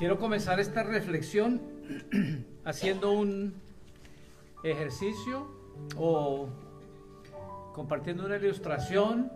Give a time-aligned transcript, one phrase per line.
[0.00, 1.60] Quiero comenzar esta reflexión
[2.64, 3.52] haciendo un
[4.64, 5.46] ejercicio
[5.94, 6.48] o
[7.74, 9.30] compartiendo una ilustración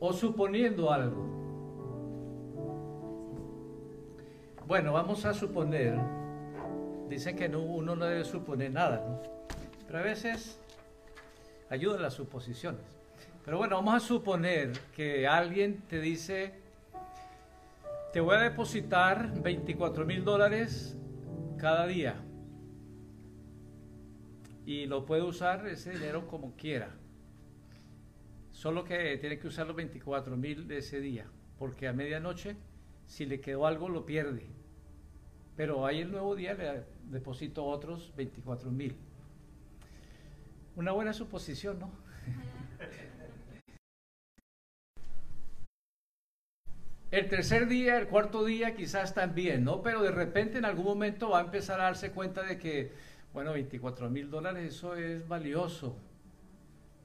[0.00, 1.24] o suponiendo algo.
[4.66, 5.96] Bueno, vamos a suponer,
[7.08, 9.22] dicen que no, uno no debe suponer nada, ¿no?
[9.86, 10.58] pero a veces
[11.70, 12.80] ayudan las suposiciones.
[13.44, 16.65] Pero bueno, vamos a suponer que alguien te dice,
[18.16, 20.96] te voy a depositar 24 mil dólares
[21.58, 22.16] cada día.
[24.64, 26.96] Y lo puede usar ese dinero como quiera.
[28.52, 31.26] Solo que tiene que usar los 24 mil de ese día.
[31.58, 32.56] Porque a medianoche,
[33.04, 34.46] si le quedó algo, lo pierde.
[35.54, 38.96] Pero ahí el nuevo día le deposito otros 24 mil.
[40.74, 41.90] Una buena suposición, ¿no?
[47.12, 49.80] El tercer día, el cuarto día quizás también, ¿no?
[49.80, 52.90] Pero de repente en algún momento va a empezar a darse cuenta de que,
[53.32, 55.96] bueno, 24 mil dólares, eso es valioso.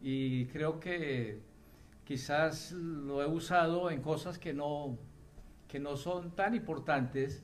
[0.02, 1.41] Y creo que
[2.03, 4.97] quizás lo he usado en cosas que no,
[5.67, 7.43] que no son tan importantes.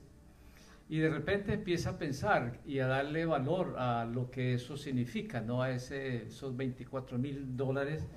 [0.88, 5.40] Y de repente empieza a pensar y a darle valor a lo que eso significa,
[5.40, 5.62] ¿no?
[5.62, 8.08] A ese, esos 24 mil dólares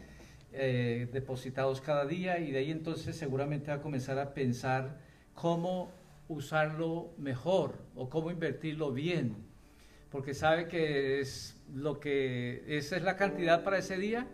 [0.54, 5.00] eh, depositados cada día y de ahí entonces seguramente va a comenzar a pensar
[5.34, 5.92] cómo
[6.28, 9.36] usarlo mejor o cómo invertirlo bien,
[10.10, 14.28] porque sabe que es lo que esa es la cantidad para ese día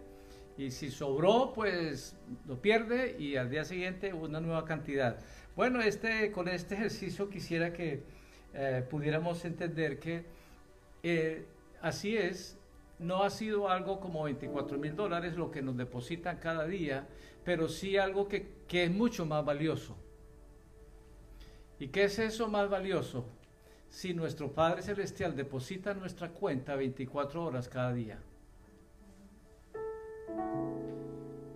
[0.58, 2.16] y si sobró pues
[2.48, 5.20] lo pierde y al día siguiente una nueva cantidad.
[5.56, 8.04] Bueno, este con este ejercicio quisiera que
[8.54, 10.26] eh, pudiéramos entender que
[11.04, 11.46] eh,
[11.82, 12.58] así es
[13.00, 17.08] no ha sido algo como 24 mil dólares lo que nos depositan cada día,
[17.44, 19.96] pero sí algo que, que es mucho más valioso.
[21.80, 23.26] ¿Y qué es eso más valioso?
[23.90, 28.20] Si nuestro Padre Celestial deposita en nuestra cuenta 24 horas cada día.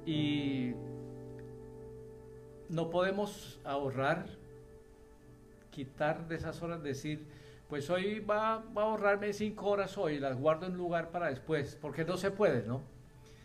[0.06, 0.74] Y
[2.70, 4.26] no podemos ahorrar,
[5.72, 7.26] quitar de esas horas, decir,
[7.72, 12.04] pues hoy va, a ahorrarme cinco horas hoy, las guardo en lugar para después, porque
[12.04, 12.82] no se puede, ¿no?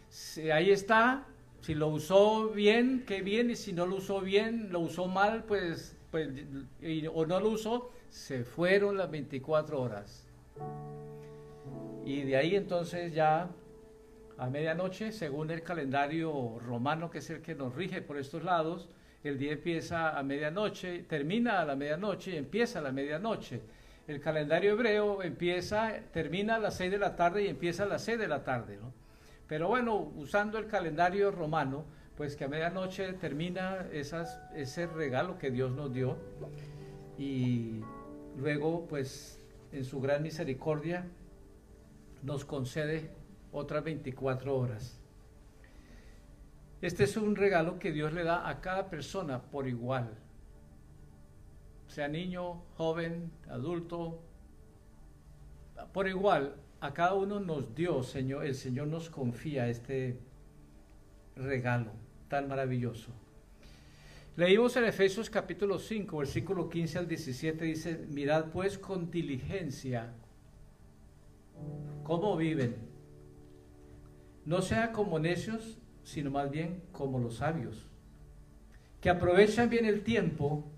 [0.09, 1.29] Si ahí está,
[1.61, 5.45] si lo usó bien, qué bien, y si no lo usó bien, lo usó mal,
[5.45, 6.29] pues, pues
[7.15, 10.27] o no lo usó, se fueron las 24 horas.
[12.05, 13.49] Y de ahí entonces ya
[14.39, 18.89] a medianoche, según el calendario romano, que es el que nos rige por estos lados,
[19.23, 23.76] el día empieza a medianoche, termina a la medianoche y empieza a la medianoche
[24.07, 28.03] el calendario hebreo empieza, termina a las 6 de la tarde y empieza a las
[28.03, 28.93] 6 de la tarde, ¿no?
[29.49, 31.85] Pero bueno, usando el calendario romano,
[32.17, 36.17] pues que a medianoche termina ese regalo que Dios nos dio
[37.19, 37.81] y
[38.39, 39.41] luego pues
[39.73, 41.07] en su gran misericordia
[42.23, 43.11] nos concede
[43.53, 45.01] otras 24 horas.
[46.81, 50.17] Este es un regalo que Dios le da a cada persona por igual
[51.89, 54.23] sea niño, joven, adulto,
[55.93, 60.19] por igual, a cada uno nos dio, Señor, el Señor nos confía este
[61.35, 61.91] regalo
[62.29, 63.13] tan maravilloso.
[64.37, 70.13] Leímos en Efesios capítulo 5, versículo 15 al 17, dice, mirad pues con diligencia
[72.03, 72.77] cómo viven.
[74.45, 77.87] No sea como necios, sino más bien como los sabios,
[79.01, 80.71] que aprovechan bien el tiempo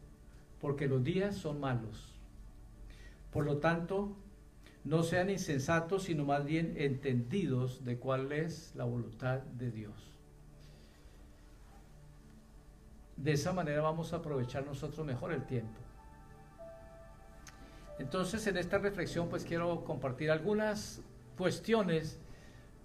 [0.61, 2.15] porque los días son malos.
[3.33, 4.17] Por lo tanto,
[4.85, 9.95] no sean insensatos, sino más bien entendidos de cuál es la voluntad de Dios.
[13.17, 15.81] De esa manera vamos a aprovechar nosotros mejor el tiempo.
[17.99, 21.03] Entonces, en esta reflexión, pues quiero compartir algunas
[21.37, 22.21] cuestiones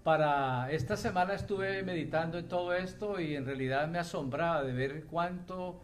[0.04, 5.04] para esta semana estuve meditando en todo esto y en realidad me asombraba de ver
[5.06, 5.80] cuánto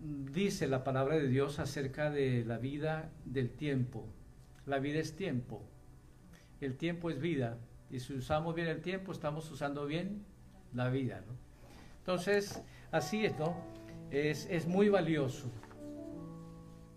[0.00, 4.06] dice la palabra de Dios acerca de la vida del tiempo.
[4.66, 5.62] La vida es tiempo.
[6.60, 7.58] El tiempo es vida.
[7.90, 10.24] Y si usamos bien el tiempo, estamos usando bien
[10.74, 11.22] la vida.
[11.98, 13.56] Entonces, así es, ¿no?
[14.10, 15.50] Es, es muy valioso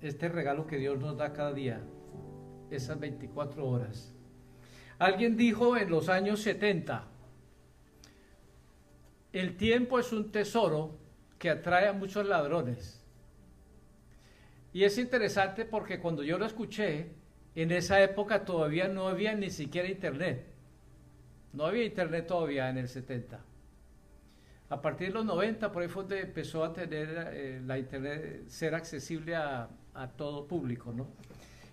[0.01, 1.81] este regalo que Dios nos da cada día,
[2.69, 4.13] esas 24 horas.
[4.97, 7.07] Alguien dijo en los años 70,
[9.33, 11.00] el tiempo es un tesoro
[11.41, 13.01] que atrae a muchos ladrones.
[14.73, 17.07] Y es interesante porque cuando yo lo escuché,
[17.55, 20.45] en esa época todavía no había ni siquiera internet.
[21.51, 23.39] No había internet todavía en el 70.
[24.69, 28.47] A partir de los 90, por ahí fue donde empezó a tener eh, la Internet,
[28.47, 31.07] ser accesible a, a todo público, ¿no?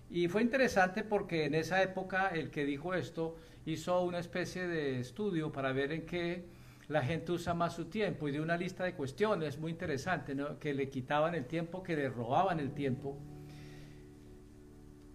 [0.09, 3.37] Y fue interesante porque en esa época el que dijo esto
[3.67, 6.43] hizo una especie de estudio para ver en qué
[6.89, 10.73] la gente usa más su tiempo y de una lista de cuestiones muy interesante, que
[10.73, 13.15] le quitaban el tiempo, que le robaban el tiempo.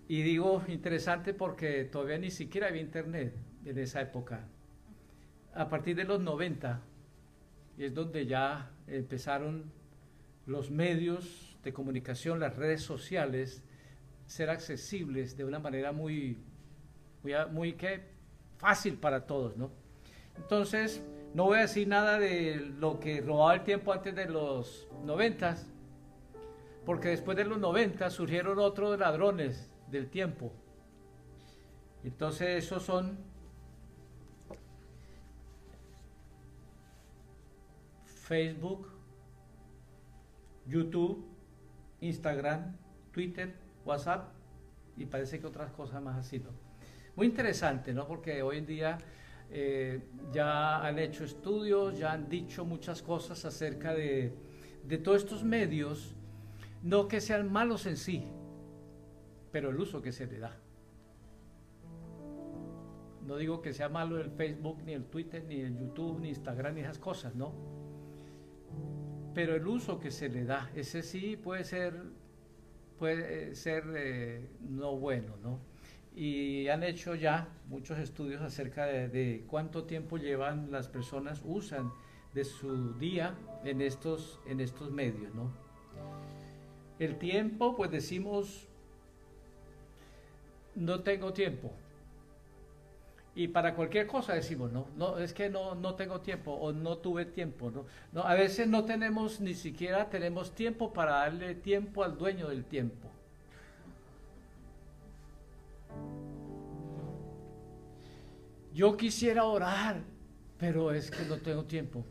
[0.07, 3.35] Y digo interesante porque todavía ni siquiera había internet
[3.65, 4.47] en esa época.
[5.53, 6.81] A partir de los 90
[7.79, 9.73] es donde ya empezaron
[10.47, 13.65] los medios de comunicación, las redes sociales,
[14.27, 16.39] ser accesibles de una manera muy,
[17.25, 17.77] muy, muy
[18.59, 19.73] fácil para todos, ¿no?
[20.37, 21.03] Entonces,
[21.35, 25.67] no voy a decir nada de lo que robaba el tiempo antes de los noventas,
[26.87, 30.53] porque después de los noventas surgieron otros ladrones del tiempo.
[32.05, 33.19] Entonces, esos son
[38.05, 38.89] Facebook,
[40.67, 41.27] YouTube,
[42.01, 42.77] Instagram,
[43.11, 43.55] Twitter,
[43.85, 44.29] WhatsApp
[44.97, 46.51] y parece que otras cosas más así, ¿no?
[47.17, 48.07] Muy interesante, ¿no?
[48.07, 48.99] Porque hoy en día
[49.57, 50.03] eh,
[50.33, 54.35] ya han hecho estudios, ya han dicho muchas cosas acerca de,
[54.85, 56.17] de todos estos medios,
[56.83, 58.25] no que sean malos en sí,
[59.53, 60.59] pero el uso que se le da.
[63.25, 66.75] No digo que sea malo el Facebook, ni el Twitter, ni el YouTube, ni Instagram,
[66.75, 67.55] ni esas cosas, ¿no?
[69.35, 71.95] Pero el uso que se le da, ese sí puede ser
[72.99, 75.61] puede ser eh, no bueno, ¿no?
[76.15, 81.93] Y han hecho ya muchos estudios acerca de, cuánto tiempo llevan las personas, usan
[82.35, 83.35] de su día
[83.65, 85.53] en estos, en estos medios, ¿no?
[86.99, 88.69] El tiempo, pues decimos,
[90.75, 91.73] no tengo tiempo.
[93.37, 96.99] Y para cualquier cosa decimos, no, no, es que no, no tengo tiempo o no
[96.99, 97.85] tuve tiempo, ¿no?
[98.13, 98.23] no.
[98.23, 103.11] A veces no tenemos, ni siquiera tenemos tiempo para darle tiempo al dueño del tiempo.
[108.73, 110.03] Yo quisiera orar,
[110.59, 112.05] pero es que no tengo tiempo.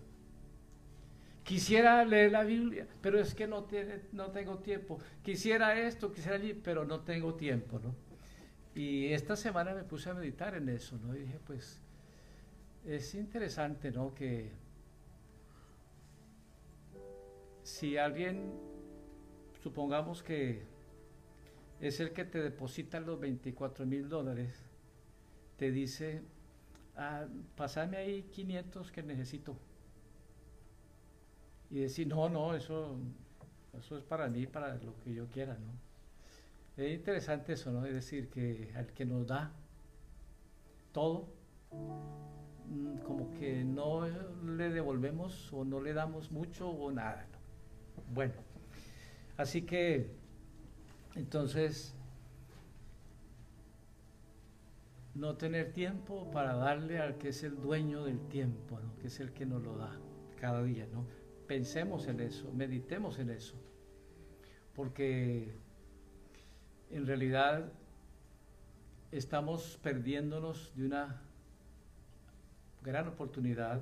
[1.43, 4.97] Quisiera leer la Biblia, pero es que no, tiene, no tengo tiempo.
[5.21, 7.93] Quisiera esto, quisiera allí, pero no tengo tiempo, ¿no?
[8.75, 11.13] Y esta semana me puse a meditar en eso, ¿no?
[11.15, 11.81] Y dije, pues,
[12.85, 14.13] es interesante, ¿no?
[14.15, 14.51] Que
[17.63, 18.53] si alguien,
[19.61, 20.63] supongamos que
[21.83, 24.63] es el que te deposita los 24 mil dólares,
[25.57, 26.21] te dice,
[26.95, 27.25] ah,
[27.57, 29.57] pasame ahí 500 que necesito.
[31.69, 32.95] Y decir, no, no, eso,
[33.77, 35.73] eso es para mí, para lo que yo quiera, ¿no?
[36.81, 37.85] Es interesante eso, ¿no?
[37.85, 39.51] Es decir, que al que nos da
[40.93, 41.27] todo,
[41.71, 47.27] mm, como que no le devolvemos o no le damos mucho o nada.
[48.13, 48.35] Bueno,
[49.35, 50.22] así que
[51.15, 51.93] entonces
[55.15, 59.31] no tener tiempo para darle al que es el dueño del tiempo, que es el
[59.31, 59.95] que nos lo da
[60.39, 61.05] cada día, ¿no?
[61.47, 63.55] Pensemos en eso, meditemos en eso,
[64.75, 65.53] porque
[66.89, 67.71] en realidad
[69.11, 71.21] estamos perdiéndonos de una
[72.81, 73.81] gran oportunidad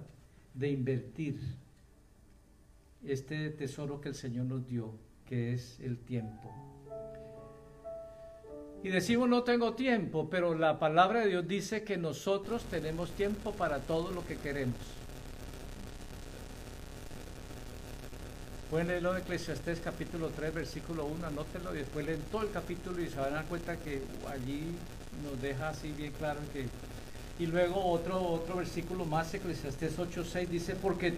[0.54, 1.40] de invertir
[3.04, 4.94] este tesoro que el Señor nos dio,
[5.26, 6.71] que es el tiempo.
[8.84, 13.52] Y decimos no tengo tiempo, pero la palabra de Dios dice que nosotros tenemos tiempo
[13.52, 14.78] para todo lo que queremos.
[18.72, 23.02] Pueden leerlo en Eclesiastés capítulo 3, versículo 1, anótenlo y después leen todo el capítulo
[23.02, 24.64] y se van a dar cuenta que allí
[25.24, 26.66] nos deja así bien claro que...
[27.38, 31.14] Y luego otro, otro versículo más, Eclesiastés 8, 6, dice, porque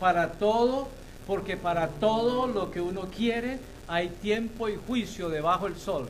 [0.00, 0.88] para todo,
[1.26, 3.58] porque para todo lo que uno quiere
[3.88, 6.08] hay tiempo y juicio debajo del sol.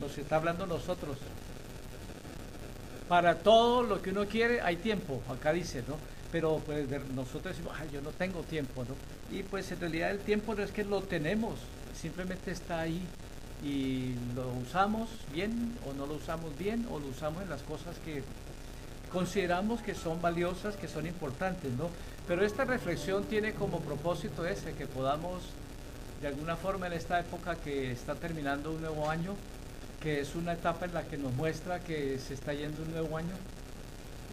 [0.00, 1.16] Nos está hablando nosotros.
[3.08, 5.96] Para todo lo que uno quiere hay tiempo, acá dice, ¿no?
[6.30, 8.94] pero pues nosotros decimos, Ay, yo no tengo tiempo, ¿no?
[9.36, 11.58] Y pues en realidad el tiempo no es que lo tenemos,
[11.98, 13.02] simplemente está ahí
[13.62, 17.96] y lo usamos bien o no lo usamos bien o lo usamos en las cosas
[18.04, 18.22] que
[19.10, 21.88] consideramos que son valiosas, que son importantes, ¿no?
[22.26, 25.42] Pero esta reflexión tiene como propósito ese, que podamos
[26.20, 29.34] de alguna forma en esta época que está terminando un nuevo año,
[30.00, 33.16] que es una etapa en la que nos muestra que se está yendo un nuevo
[33.16, 33.34] año,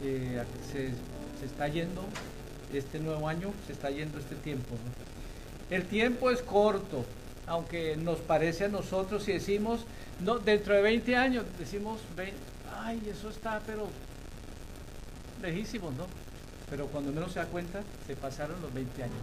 [0.03, 0.91] eh, se
[1.39, 2.03] se está yendo
[2.73, 4.75] este nuevo año, se está yendo este tiempo.
[5.69, 7.05] El tiempo es corto,
[7.47, 9.81] aunque nos parece a nosotros y decimos,
[10.21, 11.99] no, dentro de 20 años, decimos,
[12.81, 13.87] ay, eso está, pero
[15.41, 16.05] lejísimo, ¿no?
[16.69, 19.15] pero cuando menos se da cuenta, se pasaron los 20 años.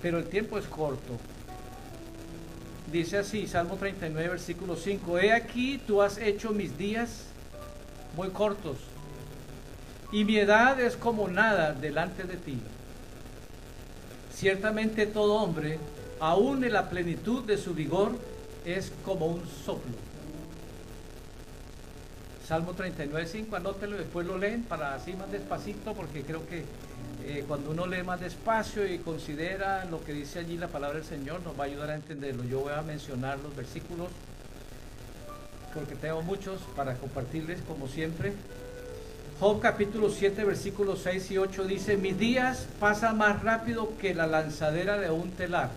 [0.00, 1.18] Pero el tiempo es corto.
[2.92, 7.24] Dice así, Salmo 39, versículo 5, He aquí, tú has hecho mis días
[8.16, 8.78] muy cortos,
[10.10, 12.58] y mi edad es como nada delante de ti.
[14.32, 15.78] Ciertamente todo hombre,
[16.18, 18.12] aún en la plenitud de su vigor,
[18.64, 19.92] es como un soplo.
[22.46, 26.64] Salmo 39, 5, anótelo después lo leen para así más despacito, porque creo que
[27.28, 31.06] eh, cuando uno lee más despacio y considera lo que dice allí la palabra del
[31.06, 32.42] Señor, nos va a ayudar a entenderlo.
[32.44, 34.08] Yo voy a mencionar los versículos,
[35.74, 38.32] porque tengo muchos para compartirles, como siempre.
[39.38, 44.26] Job capítulo 7, versículos 6 y 8 dice, mis días pasan más rápido que la
[44.26, 45.68] lanzadera de un telar.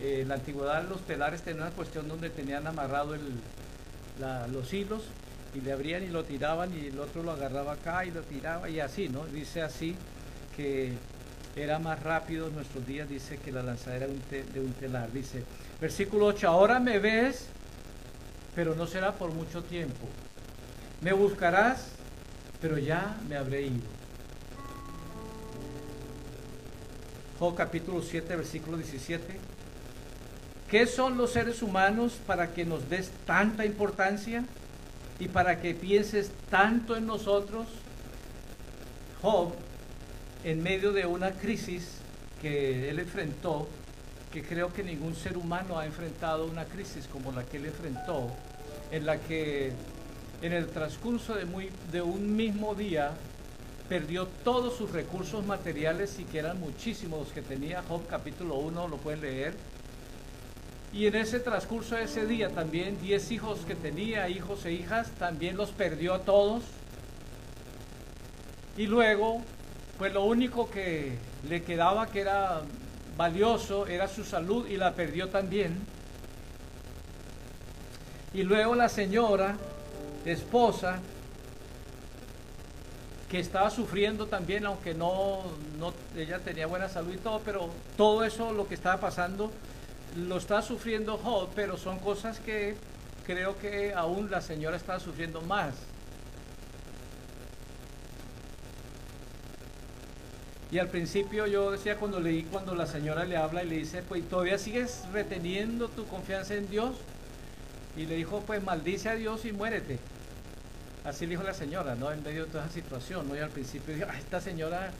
[0.00, 3.16] Eh, en la antigüedad los telares tenían una cuestión donde tenían amarrado
[4.52, 5.02] los hilos
[5.52, 8.70] y le abrían y lo tiraban y el otro lo agarraba acá y lo tiraba
[8.70, 9.26] y así, ¿no?
[9.26, 9.96] Dice así
[10.58, 10.92] que
[11.56, 15.10] era más rápido en nuestros días, dice que la lanzadera de un telar.
[15.10, 15.44] Dice,
[15.80, 17.46] versículo 8, ahora me ves,
[18.54, 20.06] pero no será por mucho tiempo.
[21.00, 21.86] Me buscarás,
[22.60, 23.86] pero ya me habré ido.
[27.38, 29.38] Job capítulo 7, versículo 17.
[30.68, 34.44] ¿Qué son los seres humanos para que nos des tanta importancia?
[35.20, 37.66] y para que pienses tanto en nosotros,
[39.20, 39.52] Job,
[40.50, 41.86] en medio de una crisis
[42.40, 43.68] que él enfrentó,
[44.32, 48.30] que creo que ningún ser humano ha enfrentado una crisis como la que él enfrentó,
[48.90, 49.72] en la que
[50.40, 53.10] en el transcurso de, un mismo día
[53.90, 58.88] perdió todos sus recursos materiales y que eran muchísimos los que tenía Job capítulo 1,
[58.88, 59.54] lo pueden leer,
[60.94, 65.10] y en ese transcurso de ese día también 10 hijos que tenía, hijos e hijas,
[65.18, 66.62] también los perdió a todos.
[68.78, 69.42] Y luego,
[69.98, 72.62] pues lo único que le quedaba que era
[73.16, 75.76] valioso era su salud y la perdió también.
[78.32, 79.56] Y luego la señora,
[80.24, 81.00] esposa,
[83.28, 85.42] que estaba sufriendo también, aunque no,
[85.78, 89.50] no, ella tenía buena salud y todo, pero todo eso lo que estaba pasando
[90.16, 92.76] lo está sufriendo Job, pero son cosas que
[93.26, 95.74] creo que aún la señora está sufriendo más.
[100.70, 104.02] Y al principio yo decía cuando leí, cuando la señora le habla y le dice,
[104.02, 106.94] pues todavía sigues reteniendo tu confianza en Dios.
[107.96, 109.98] Y le dijo, pues maldice a Dios y muérete.
[111.04, 112.12] Así le dijo la señora, ¿no?
[112.12, 113.34] En medio de toda esa situación, ¿no?
[113.34, 114.90] Y al principio dijo, esta señora,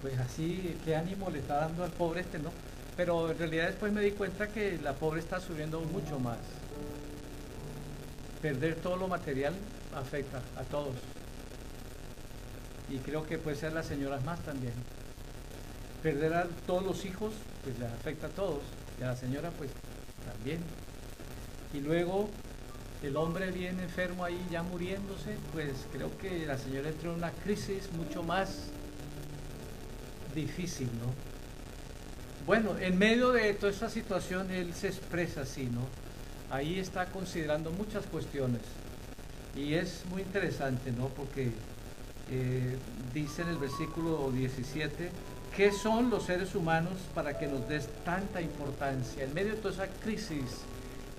[0.00, 2.52] pues así, qué ánimo le está dando al pobre este, ¿no?
[2.96, 6.38] Pero en realidad después me di cuenta que la pobre está subiendo mucho más.
[8.40, 9.54] Perder todo lo material
[9.94, 10.94] afecta a todos.
[12.88, 14.72] Y creo que puede ser las señoras más también.
[16.06, 17.32] Perder a todos los hijos,
[17.64, 18.60] pues les afecta a todos.
[19.00, 19.72] Y a la señora, pues
[20.24, 20.60] también.
[21.74, 22.30] Y luego
[23.02, 27.32] el hombre viene enfermo ahí ya muriéndose, pues creo que la señora entró en una
[27.32, 28.68] crisis mucho más
[30.32, 31.12] difícil, ¿no?
[32.46, 35.88] Bueno, en medio de toda esta situación él se expresa así, ¿no?
[36.54, 38.62] Ahí está considerando muchas cuestiones
[39.56, 41.08] y es muy interesante, ¿no?
[41.08, 41.50] Porque
[42.30, 42.76] eh,
[43.12, 45.10] dice en el versículo 17,
[45.56, 49.24] ¿qué son los seres humanos para que nos des tanta importancia?
[49.24, 50.60] En medio de toda esa crisis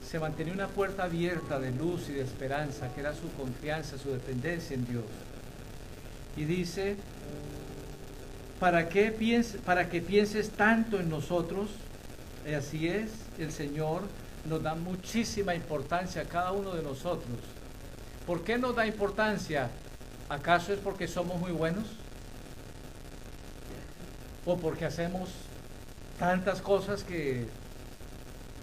[0.08, 4.12] se mantenía una puerta abierta de luz y de esperanza, que era su confianza, su
[4.12, 5.06] dependencia en Dios.
[6.38, 6.96] Y dice,
[8.60, 8.88] para,
[9.66, 11.72] para que pienses tanto en nosotros.
[12.56, 14.04] así es, el Señor
[14.46, 17.40] nos da muchísima importancia a cada uno de nosotros.
[18.28, 19.70] ¿Por qué nos da importancia?
[20.30, 21.86] ¿Acaso es porque somos muy buenos?
[24.48, 25.28] ¿O porque hacemos
[26.18, 27.48] tantas cosas que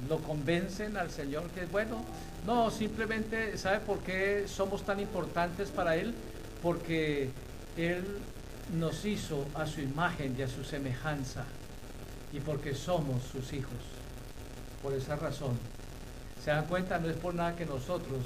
[0.09, 2.03] lo convencen al Señor que es bueno?
[2.47, 6.14] No, simplemente, ¿sabe por qué somos tan importantes para Él?
[6.62, 7.29] Porque
[7.76, 8.03] Él
[8.73, 11.45] nos hizo a su imagen y a su semejanza
[12.33, 13.76] y porque somos sus hijos.
[14.83, 15.59] Por esa razón,
[16.43, 16.99] ¿se dan cuenta?
[16.99, 18.23] No es por nada que nosotros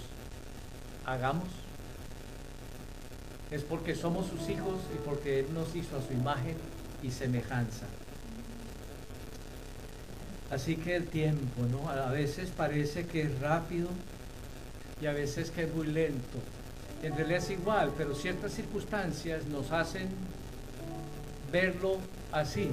[1.04, 1.48] hagamos,
[3.50, 6.56] es porque somos sus hijos y porque Él nos hizo a su imagen
[7.02, 7.86] y semejanza.
[10.50, 11.88] Así que el tiempo, ¿no?
[11.90, 13.88] A veces parece que es rápido
[15.00, 16.38] y a veces que es muy lento
[17.02, 20.08] en realidad es igual, pero ciertas circunstancias nos hacen
[21.52, 21.98] verlo
[22.32, 22.70] así.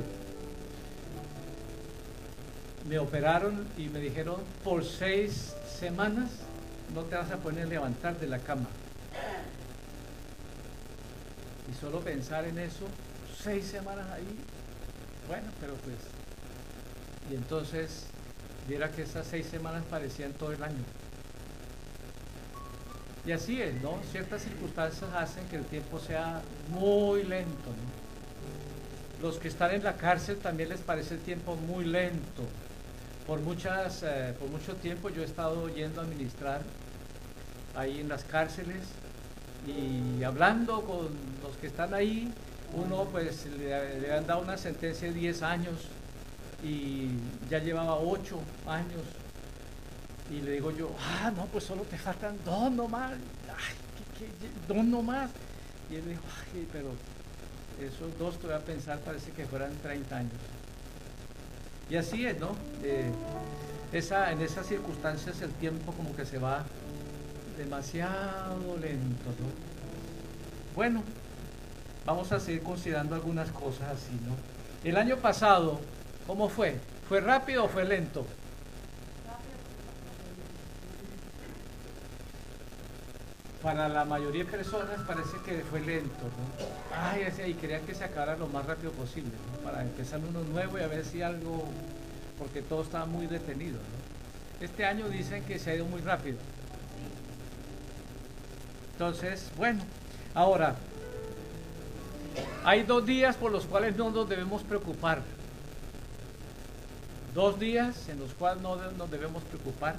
[2.90, 6.30] Me operaron y me dijeron, por seis semanas
[6.94, 8.68] no te vas a poder levantar de la cama.
[11.72, 12.88] Y solo pensar en eso,
[13.46, 14.28] seis semanas ahí,
[15.28, 15.96] bueno, pero pues...
[17.30, 18.06] Y entonces,
[18.68, 20.84] viera que esas seis semanas parecían todo el año.
[23.24, 24.00] Y así es, ¿no?
[24.12, 29.28] Ciertas circunstancias hacen que el tiempo sea muy lento, ¿no?
[29.28, 32.44] Los que están en la cárcel también les parece el tiempo muy lento.
[33.28, 36.62] Por, muchas, eh, por mucho tiempo yo he estado yendo a administrar
[37.76, 38.84] ahí en las cárceles
[39.68, 41.10] y hablando con
[41.44, 42.32] los que están ahí,
[42.76, 45.76] uno pues le, han dado una sentencia de 10 años
[46.64, 47.10] y
[47.50, 49.02] ya llevaba 8 años
[50.30, 53.12] y le digo yo, ah, no, pues solo te faltan dos nomás.
[53.12, 53.76] Ay,
[54.18, 55.30] ¿qué, qué, dos nomás.
[55.90, 56.90] Y él dijo, ay, pero
[57.80, 60.32] esos dos te voy a pensar, parece que fueran 30 años.
[61.90, 62.56] Y así es, ¿no?
[62.84, 63.12] Eh,
[63.94, 66.64] esa, en esas circunstancias el tiempo como que se va
[67.58, 69.76] demasiado lento, ¿no?
[70.76, 71.04] Bueno,
[72.06, 74.36] vamos a seguir considerando algunas cosas así, ¿no?
[74.88, 75.80] El año pasado,
[76.28, 76.80] ¿cómo fue?
[77.10, 78.26] ¿Fue rápido o fue lento?
[83.66, 86.96] para la mayoría de personas parece que fue lento, ¿no?
[86.96, 89.58] Ay, y querían que se acabara lo más rápido posible, ¿no?
[89.64, 91.66] Para empezar uno nuevo y a ver si algo,
[92.38, 94.64] porque todo estaba muy detenido, ¿no?
[94.64, 96.38] Este año dicen que se ha ido muy rápido.
[98.92, 99.82] Entonces, bueno,
[100.36, 100.76] ahora,
[102.64, 105.22] hay dos días por los cuales no nos debemos preocupar.
[107.34, 109.96] Dos días en los cuales no nos debemos preocupar.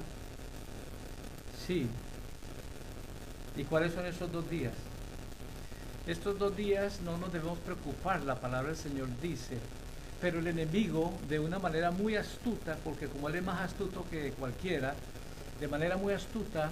[1.65, 1.87] Sí,
[3.57, 4.73] ¿Y cuáles son esos dos días?
[6.05, 9.57] Estos dos días no nos debemos preocupar, la palabra del Señor dice,
[10.21, 14.31] pero el enemigo de una manera muy astuta, porque como él es más astuto que
[14.33, 14.93] cualquiera,
[15.59, 16.69] de manera muy astuta,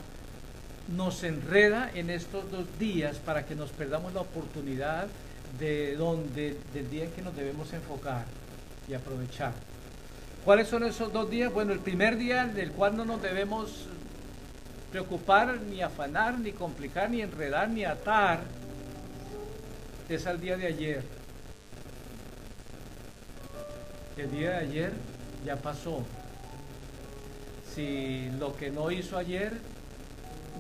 [0.95, 5.07] nos enreda en estos dos días para que nos perdamos la oportunidad
[5.59, 8.25] de donde, del día en que nos debemos enfocar
[8.87, 9.53] y aprovechar.
[10.43, 11.51] ¿Cuáles son esos dos días?
[11.51, 13.87] Bueno, el primer día del cual no nos debemos
[14.91, 18.41] preocupar, ni afanar, ni complicar, ni enredar, ni atar,
[20.07, 21.03] es al día de ayer.
[24.17, 24.93] El día de ayer
[25.45, 26.03] ya pasó.
[27.73, 29.51] Si lo que no hizo ayer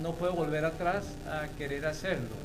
[0.01, 2.35] no puede volver atrás a querer hacerlo.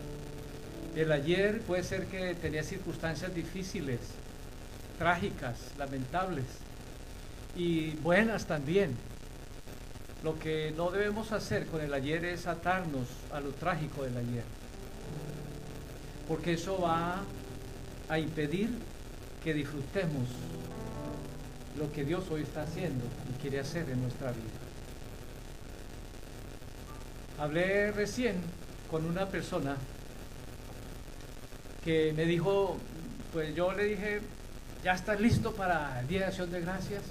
[0.96, 4.00] El ayer puede ser que tenía circunstancias difíciles,
[4.98, 6.44] trágicas, lamentables
[7.56, 8.96] y buenas también
[10.22, 14.44] lo que no debemos hacer con el ayer es atarnos a lo trágico del ayer,
[16.28, 17.22] porque eso va
[18.08, 18.68] a impedir
[19.42, 20.28] que disfrutemos
[21.78, 24.60] lo que Dios hoy está haciendo y quiere hacer en nuestra vida.
[27.38, 28.36] Hablé recién
[28.90, 29.76] con una persona
[31.84, 32.76] que me dijo,
[33.32, 34.20] pues yo le dije,
[34.84, 37.02] ya estás listo para el Día de Acción de Gracias,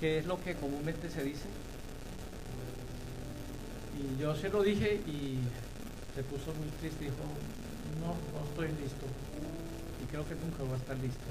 [0.00, 1.46] que es lo que comúnmente se dice.
[3.98, 5.38] Y yo se lo dije y
[6.14, 7.04] se puso muy triste.
[7.04, 7.16] Dijo,
[8.00, 9.06] no, no estoy listo.
[10.02, 11.24] Y creo que nunca voy a estar listo.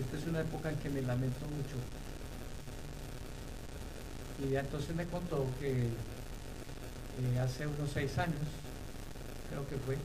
[0.00, 1.76] Esta es una época en que me lamento mucho.
[4.44, 8.42] Y ya entonces me contó que eh, hace unos seis años,
[9.48, 9.96] creo que fue,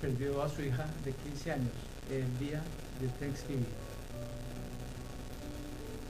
[0.00, 1.72] perdió a su hija de 15 años
[2.10, 2.62] el día
[3.00, 3.66] de Thanksgiving.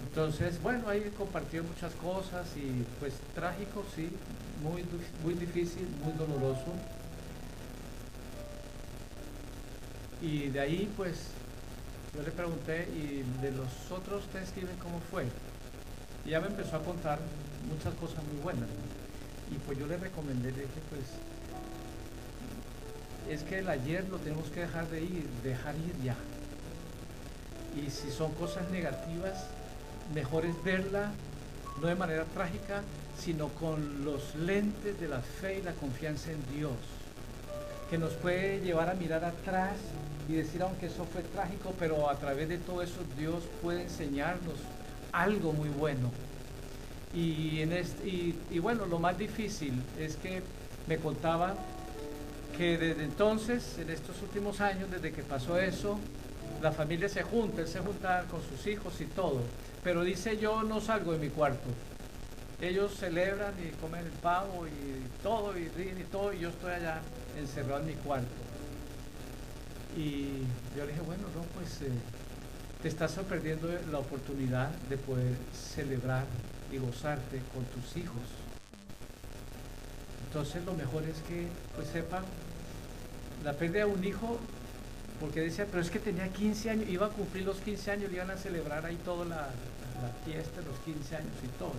[0.09, 4.11] Entonces, bueno, ahí compartió muchas cosas y pues trágico, sí,
[4.63, 4.85] muy,
[5.23, 6.73] muy difícil, muy doloroso.
[10.21, 11.17] Y de ahí pues
[12.15, 15.27] yo le pregunté, ¿y de los otros Thanksgiving cómo fue?
[16.25, 17.21] Y ya me empezó a contar
[17.71, 18.69] muchas cosas muy buenas.
[19.51, 21.05] Y pues yo le recomendé, le dije, pues,
[23.31, 26.17] es que el ayer lo tenemos que dejar de ir, dejar ir ya.
[27.77, 29.47] Y si son cosas negativas,
[30.15, 31.13] mejor es verla
[31.81, 32.83] no de manera trágica,
[33.19, 36.73] sino con los lentes de la fe y la confianza en Dios,
[37.89, 39.77] que nos puede llevar a mirar atrás
[40.29, 44.57] y decir, aunque eso fue trágico, pero a través de todo eso Dios puede enseñarnos
[45.13, 46.11] algo muy bueno.
[47.13, 50.43] Y, este, bueno, lo más difícil es que
[50.87, 51.55] me contaba
[52.61, 55.99] que desde entonces, en estos últimos años, desde que pasó eso,
[56.61, 59.41] la familia se junta, él se junta con sus hijos y todo
[59.83, 61.69] pero dice yo no salgo de mi cuarto.
[62.61, 66.73] Ellos celebran y comen el pavo y todo, y ríen y todo, y yo estoy
[66.73, 67.01] allá
[67.39, 68.29] encerrado en mi cuarto.
[69.97, 70.43] Y
[70.77, 71.91] yo le dije, bueno, no, pues eh,
[72.83, 76.27] te estás perdiendo la oportunidad de poder celebrar
[76.71, 78.23] y gozarte con tus hijos.
[80.27, 82.25] Entonces lo mejor es que pues sepan
[83.45, 84.39] la pérdida de un hijo,
[85.21, 88.31] porque decía, pero es que tenía 15 años, iba a cumplir los 15 años, iban
[88.31, 89.49] a celebrar ahí toda la,
[90.25, 91.73] fiesta, los 15 años y todo.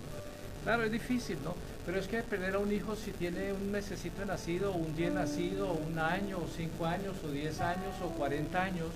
[0.63, 1.55] Claro, es difícil, ¿no?
[1.85, 5.73] Pero es que perder a un hijo si tiene un mesecito nacido, un día nacido,
[5.73, 8.89] un año, o cinco años, o 10 años, o 40 años,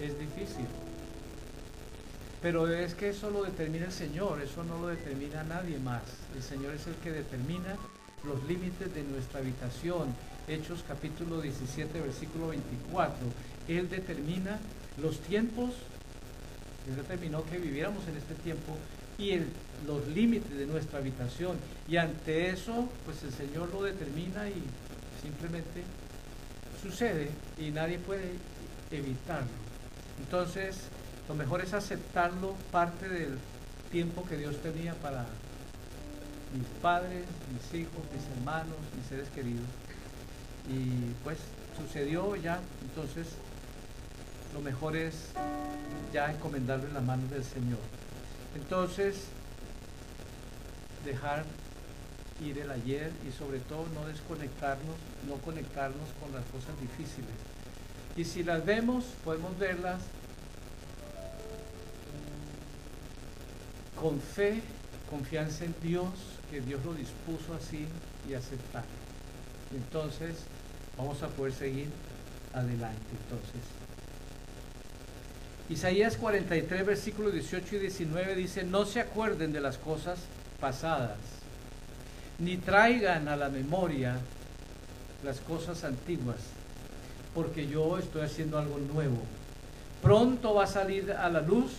[0.00, 0.64] es difícil.
[2.40, 6.02] Pero es que eso lo determina el Señor, eso no lo determina nadie más.
[6.34, 7.76] El Señor es el que determina
[8.24, 10.14] los límites de nuestra habitación.
[10.48, 13.16] Hechos capítulo 17, versículo 24.
[13.68, 14.58] Él determina
[15.00, 15.70] los tiempos,
[16.88, 18.76] Él determinó que viviéramos en este tiempo
[19.18, 19.38] y
[19.86, 21.56] los límites de nuestra habitación.
[21.88, 24.62] Y ante eso, pues el Señor lo determina y
[25.22, 25.82] simplemente
[26.82, 28.32] sucede y nadie puede
[28.90, 29.48] evitarlo.
[30.18, 30.76] Entonces,
[31.28, 33.38] lo mejor es aceptarlo parte del
[33.92, 35.26] tiempo que Dios tenía para
[36.54, 39.66] mis padres, mis hijos, mis hermanos, mis seres queridos.
[40.68, 41.38] Y pues
[41.76, 43.26] sucedió ya, entonces
[44.54, 45.14] lo mejor es
[46.12, 47.78] ya encomendarlo en las manos del Señor.
[48.56, 49.16] Entonces,
[51.04, 51.44] dejar
[52.44, 54.96] ir el ayer y sobre todo no desconectarnos,
[55.28, 57.30] no conectarnos con las cosas difíciles.
[58.16, 60.00] Y si las vemos, podemos verlas
[64.00, 64.62] con fe,
[65.08, 67.86] confianza en Dios, que Dios lo dispuso así
[68.28, 68.84] y aceptar.
[69.74, 70.36] Entonces,
[70.98, 71.88] vamos a poder seguir
[72.52, 72.98] adelante.
[73.24, 73.62] Entonces,
[75.68, 80.18] Isaías 43, versículos 18 y 19 dice, no se acuerden de las cosas
[80.60, 81.18] pasadas,
[82.40, 84.18] ni traigan a la memoria
[85.22, 86.38] las cosas antiguas,
[87.34, 89.18] porque yo estoy haciendo algo nuevo.
[90.02, 91.70] Pronto va a salir a la luz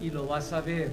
[0.00, 0.92] y lo vas a ver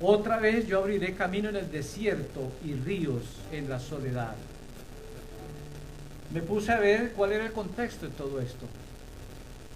[0.00, 4.34] otra vez yo abriré camino en el desierto y ríos en la soledad.
[6.32, 8.66] Me puse a ver cuál era el contexto de todo esto.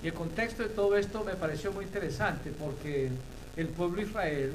[0.02, 3.08] Y el contexto de todo esto me pareció muy interesante porque
[3.56, 4.52] el pueblo Israel,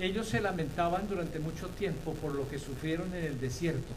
[0.00, 3.92] ellos se lamentaban durante mucho tiempo por lo que sufrieron en el desierto,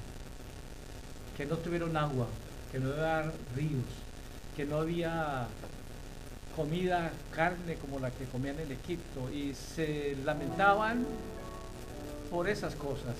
[1.37, 2.27] que no tuvieron agua,
[2.71, 3.85] que no había ríos,
[4.55, 5.47] que no había
[6.55, 11.05] comida, carne como la que comían en Egipto y se lamentaban
[12.29, 13.15] por esas cosas.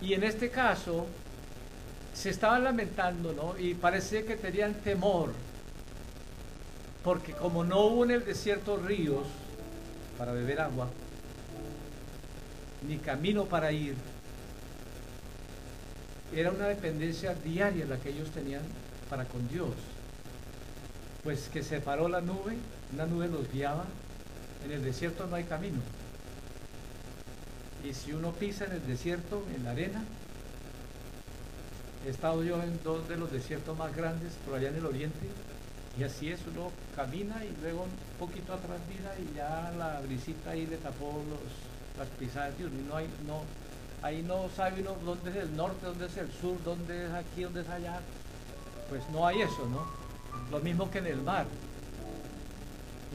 [0.00, 1.06] Y en este caso
[2.12, 3.58] se estaban lamentando, ¿no?
[3.58, 5.32] Y parece que tenían temor,
[7.02, 9.26] porque como no hubo en el desierto ríos
[10.18, 10.88] para beber agua,
[12.86, 13.96] ni camino para ir,
[16.34, 18.62] era una dependencia diaria la que ellos tenían
[19.08, 19.70] para con Dios
[21.24, 22.54] pues que se paró la nube,
[22.92, 23.86] una nube los guiaba,
[24.64, 25.80] en el desierto no hay camino.
[27.82, 30.04] Y si uno pisa en el desierto, en la arena,
[32.06, 35.26] he estado yo en dos de los desiertos más grandes, por allá en el oriente,
[35.98, 40.50] y así es, uno camina y luego un poquito atrás mira y ya la brisita
[40.50, 43.42] ahí le tapó los, las pisadas de no hay, no,
[44.02, 47.44] ahí no sabe uno dónde es el norte, dónde es el sur, dónde es aquí,
[47.44, 48.00] dónde es allá,
[48.90, 50.03] pues no hay eso, ¿no?
[50.50, 51.46] Lo mismo que en el mar.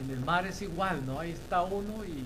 [0.02, 1.20] En el mar es igual, ¿no?
[1.20, 2.24] Ahí está uno y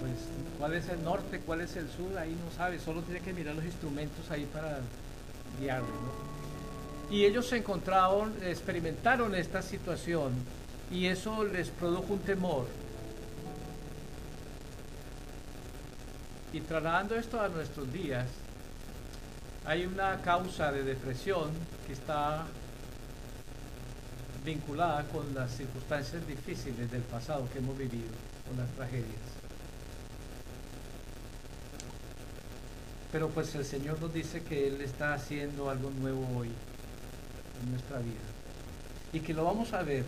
[0.00, 0.12] pues
[0.58, 3.54] cuál es el norte, cuál es el sur, ahí no sabe, solo tiene que mirar
[3.54, 4.78] los instrumentos ahí para
[5.60, 7.14] guiarlo, ¿no?
[7.14, 10.32] Y ellos se encontraron, experimentaron esta situación
[10.90, 12.66] y eso les produjo un temor.
[16.52, 18.26] Y trasladando esto a nuestros días,
[19.66, 21.50] hay una causa de depresión
[21.86, 22.44] que está
[24.44, 28.10] vinculada con las circunstancias difíciles del pasado que hemos vivido,
[28.46, 29.34] con las tragedias.
[33.10, 36.50] Pero pues el Señor nos dice que Él está haciendo algo nuevo hoy
[37.62, 38.20] en nuestra vida
[39.12, 40.04] y que lo vamos a ver.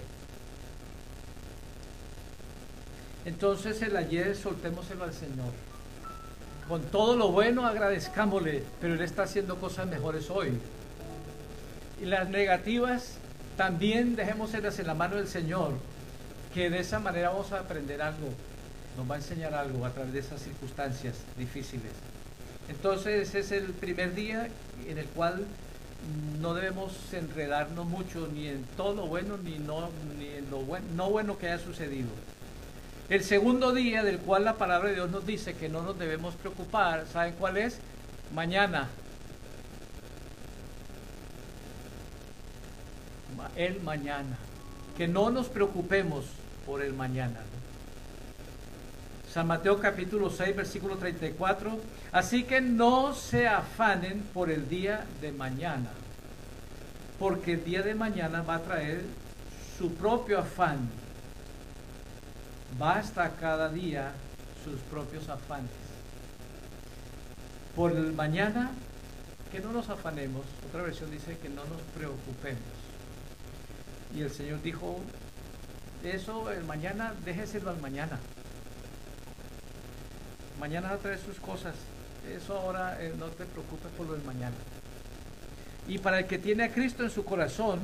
[3.24, 5.52] Entonces el ayer soltémoselo al Señor.
[6.68, 10.58] Con todo lo bueno agradezcámosle, pero Él está haciendo cosas mejores hoy.
[12.02, 13.18] Y las negativas
[13.56, 15.72] también dejemos en la mano del Señor,
[16.52, 18.28] que de esa manera vamos a aprender algo,
[18.96, 21.92] nos va a enseñar algo a través de esas circunstancias difíciles.
[22.68, 24.48] Entonces es el primer día
[24.88, 25.46] en el cual
[26.40, 31.10] no debemos enredarnos mucho ni en todo lo bueno ni, ni en lo bueno, no
[31.10, 32.08] bueno que haya sucedido.
[33.08, 36.34] El segundo día del cual la palabra de Dios nos dice que no nos debemos
[36.34, 37.78] preocupar, ¿saben cuál es?
[38.34, 38.88] Mañana.
[43.56, 44.36] El mañana.
[44.96, 46.24] Que no nos preocupemos
[46.64, 47.40] por el mañana.
[49.32, 51.78] San Mateo capítulo 6, versículo 34.
[52.12, 55.90] Así que no se afanen por el día de mañana,
[57.18, 59.02] porque el día de mañana va a traer
[59.78, 60.88] su propio afán.
[62.78, 64.12] Basta cada día
[64.64, 65.70] sus propios afanes.
[67.74, 68.70] Por el mañana,
[69.52, 70.46] que no nos afanemos.
[70.68, 72.75] Otra versión dice que no nos preocupemos.
[74.14, 75.00] Y el Señor dijo,
[76.04, 78.18] eso el mañana, déjeselo al mañana.
[80.60, 81.74] Mañana va a traer sus cosas.
[82.34, 84.54] Eso ahora eh, no te preocupes por lo del mañana.
[85.88, 87.80] Y para el que tiene a Cristo en su corazón,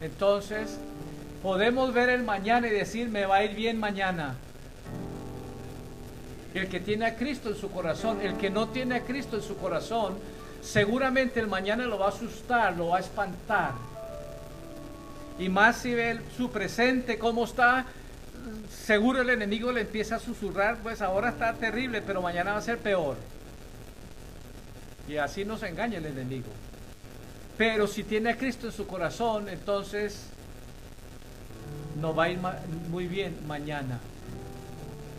[0.00, 0.78] entonces
[1.42, 4.36] podemos ver el mañana y decir, me va a ir bien mañana.
[6.54, 9.42] El que tiene a Cristo en su corazón, el que no tiene a Cristo en
[9.42, 10.14] su corazón,
[10.62, 13.72] seguramente el mañana lo va a asustar, lo va a espantar.
[15.38, 17.86] Y más si ve su presente, cómo está,
[18.70, 22.62] seguro el enemigo le empieza a susurrar, pues ahora está terrible, pero mañana va a
[22.62, 23.16] ser peor.
[25.08, 26.48] Y así nos engaña el enemigo.
[27.58, 30.26] Pero si tiene a Cristo en su corazón, entonces
[32.00, 32.38] no va a ir
[32.90, 33.98] muy bien mañana.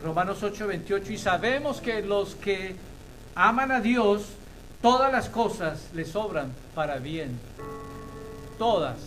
[0.03, 1.11] Romanos 8, 28.
[1.11, 2.75] Y sabemos que los que
[3.35, 4.23] aman a Dios,
[4.81, 7.39] todas las cosas les sobran para bien.
[8.57, 8.97] Todas.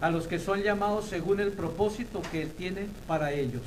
[0.00, 3.62] A los que son llamados según el propósito que Él tiene para ellos.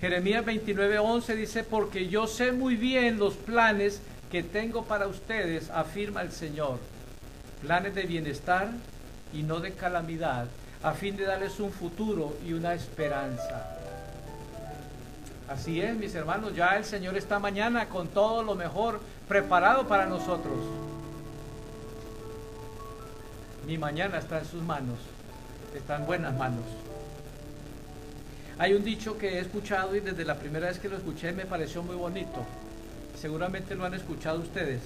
[0.00, 4.00] Jeremías 29, 11 dice, porque yo sé muy bien los planes
[4.32, 6.78] que tengo para ustedes, afirma el Señor.
[7.60, 8.70] Planes de bienestar
[9.32, 10.48] y no de calamidad,
[10.82, 13.78] a fin de darles un futuro y una esperanza.
[15.48, 20.06] Así es, mis hermanos, ya el Señor está mañana con todo lo mejor preparado para
[20.06, 20.56] nosotros.
[23.66, 24.98] Mi mañana está en sus manos,
[25.74, 26.64] está en buenas manos.
[28.58, 31.46] Hay un dicho que he escuchado y desde la primera vez que lo escuché me
[31.46, 32.44] pareció muy bonito.
[33.18, 34.80] Seguramente lo han escuchado ustedes.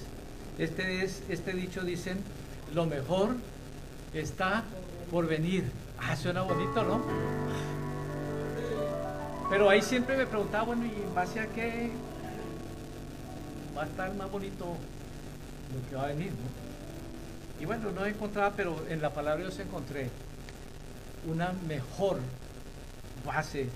[0.57, 2.17] Este, es, este dicho dicen,
[2.73, 3.35] lo mejor
[4.13, 4.63] está
[5.11, 5.65] por venir.
[5.99, 7.05] Ah, suena bonito, ¿no?
[9.49, 11.91] Pero ahí siempre me preguntaba, bueno, ¿y en base a qué
[13.77, 16.31] va a estar más bonito lo que va a venir?
[16.31, 17.61] ¿no?
[17.61, 20.09] Y bueno, no encontraba, pero en la palabra de Dios encontré
[21.27, 22.19] una mejor
[23.25, 23.67] base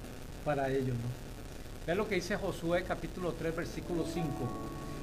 [0.46, 0.94] para ello.
[0.94, 1.22] ¿no?
[1.86, 4.28] Vean lo que dice Josué capítulo 3, versículo 5.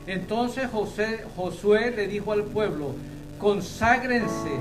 [0.06, 2.94] Entonces José, Josué le dijo al pueblo,
[3.38, 4.52] conságrense,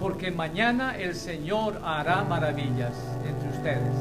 [0.00, 2.92] porque mañana el Señor hará maravillas
[3.26, 3.94] entre ustedes.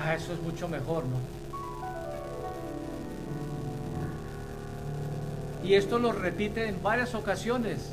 [0.00, 1.18] Ah, eso es mucho mejor, ¿no?
[5.64, 7.90] Y esto lo repite en varias ocasiones.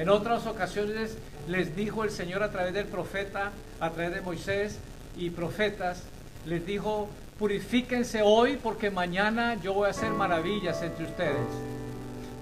[0.00, 4.78] En otras ocasiones les dijo el Señor a través del profeta, a través de Moisés
[5.14, 6.04] y profetas,
[6.46, 11.46] les dijo, purifíquense hoy porque mañana yo voy a hacer maravillas entre ustedes.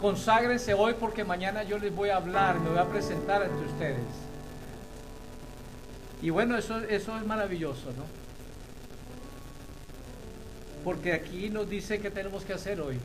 [0.00, 4.06] Conságrense hoy porque mañana yo les voy a hablar, me voy a presentar entre ustedes.
[6.22, 8.04] Y bueno, eso, eso es maravilloso, ¿no?
[10.84, 13.00] Porque aquí nos dice que tenemos que hacer hoy.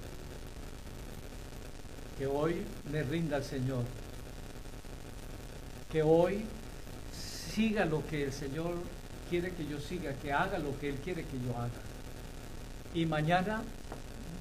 [2.19, 2.61] Que hoy
[2.91, 4.02] le rinda al Señor.
[5.93, 6.43] Que hoy
[7.53, 8.73] siga lo que el Señor
[9.29, 11.69] quiere que yo siga, que haga lo que Él quiere que yo haga.
[12.95, 13.61] Y mañana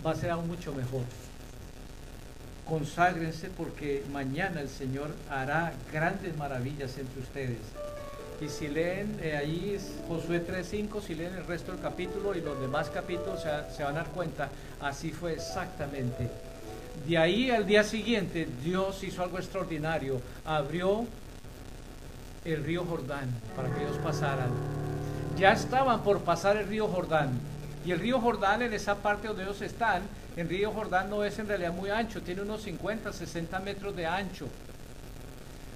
[0.04, 1.02] va a ser aún mucho mejor.
[2.66, 7.58] Conságrense porque mañana el Señor hará grandes maravillas entre ustedes.
[8.40, 12.58] Y si leen eh, ahí Josué 3.5, si leen el resto del capítulo y los
[12.60, 14.48] demás capítulos se, se van a dar cuenta,
[14.80, 16.30] así fue exactamente.
[17.06, 21.06] De ahí al día siguiente Dios hizo algo extraordinario, abrió
[22.44, 24.50] el río Jordán para que ellos pasaran.
[25.36, 27.38] Ya estaban por pasar el río Jordán.
[27.84, 30.02] Y el río Jordán en esa parte donde ellos están,
[30.36, 34.06] el río Jordán no es en realidad muy ancho, tiene unos 50, 60 metros de
[34.06, 34.46] ancho.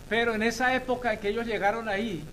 [0.08, 2.24] Pero en esa época en que ellos llegaron ahí,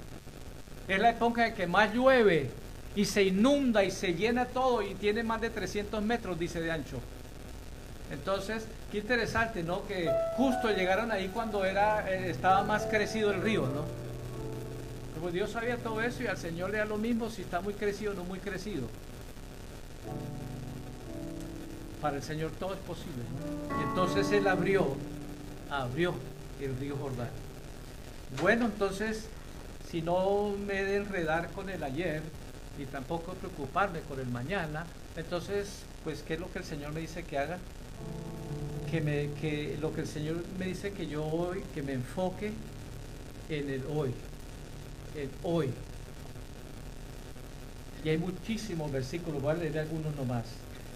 [0.88, 2.52] es la época en que más llueve
[2.96, 6.72] y se inunda y se llena todo y tiene más de 300 metros, dice de
[6.72, 7.00] ancho.
[8.12, 9.88] Entonces, qué interesante, ¿no?
[9.88, 14.03] Que justo llegaron ahí cuando era, eh, estaba más crecido el río, ¿no?
[15.24, 17.76] Pues Dios sabía todo eso y al Señor le da lo mismo si está muy
[17.76, 18.90] crecido o no muy crecido.
[22.02, 23.24] Para el Señor todo es posible.
[23.80, 24.98] Y entonces Él abrió,
[25.70, 26.14] abrió
[26.60, 27.30] el río Jordán.
[28.42, 29.28] Bueno, entonces,
[29.90, 32.22] si no me de enredar con el ayer,
[32.78, 37.00] y tampoco preocuparme con el mañana, entonces, pues, ¿qué es lo que el Señor me
[37.00, 37.60] dice que haga?
[38.92, 42.52] Que, me, que lo que el Señor me dice que yo hoy, que me enfoque
[43.48, 44.14] en el hoy,
[45.16, 45.70] el hoy.
[48.04, 50.46] Y hay muchísimos versículos, voy a leer algunos nomás.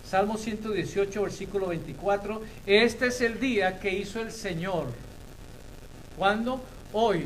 [0.05, 2.41] Salmo 118, versículo 24.
[2.65, 4.87] Este es el día que hizo el Señor.
[6.17, 6.61] ¿Cuándo?
[6.93, 7.25] Hoy.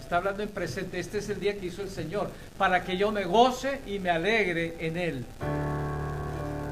[0.00, 0.98] Está hablando en presente.
[0.98, 2.30] Este es el día que hizo el Señor.
[2.56, 5.24] Para que yo me goce y me alegre en Él.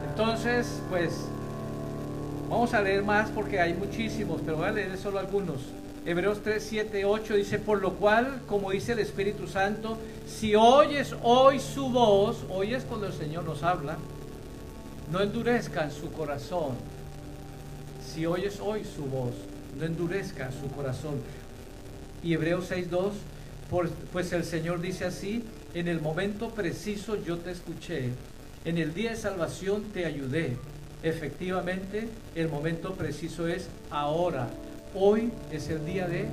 [0.09, 1.12] Entonces, pues,
[2.48, 5.61] vamos a leer más porque hay muchísimos, pero voy a leer solo algunos.
[6.04, 11.14] Hebreos 3, 7, 8 dice, por lo cual, como dice el Espíritu Santo, si oyes
[11.22, 13.96] hoy su voz, oyes cuando el Señor nos habla,
[15.12, 16.72] no endurezcan su corazón.
[18.04, 19.34] Si oyes hoy su voz,
[19.78, 21.20] no endurezca su corazón.
[22.24, 23.12] Y Hebreos 6, 2,
[24.12, 28.10] pues el Señor dice así, en el momento preciso yo te escuché,
[28.64, 30.56] en el día de salvación te ayudé.
[31.04, 34.48] Efectivamente, el momento preciso es ahora
[34.94, 36.26] Hoy es el día de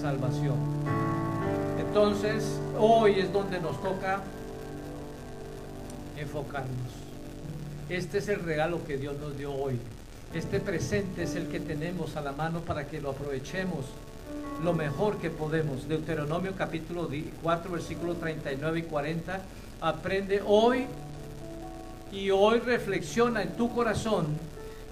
[0.00, 0.56] salvación.
[1.78, 4.22] Entonces, hoy es donde nos toca
[6.16, 6.70] enfocarnos.
[7.90, 9.78] Este es el regalo que Dios nos dio hoy.
[10.32, 13.84] Este presente es el que tenemos a la mano para que lo aprovechemos
[14.64, 15.86] lo mejor que podemos.
[15.86, 17.10] Deuteronomio capítulo
[17.42, 19.40] 4, versículo 39 y 40.
[19.82, 20.86] Aprende hoy
[22.10, 24.26] y hoy reflexiona en tu corazón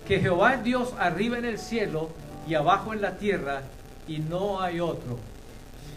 [0.07, 2.11] que Jehová Dios arriba en el cielo
[2.47, 3.63] y abajo en la tierra,
[4.07, 5.19] y no hay otro.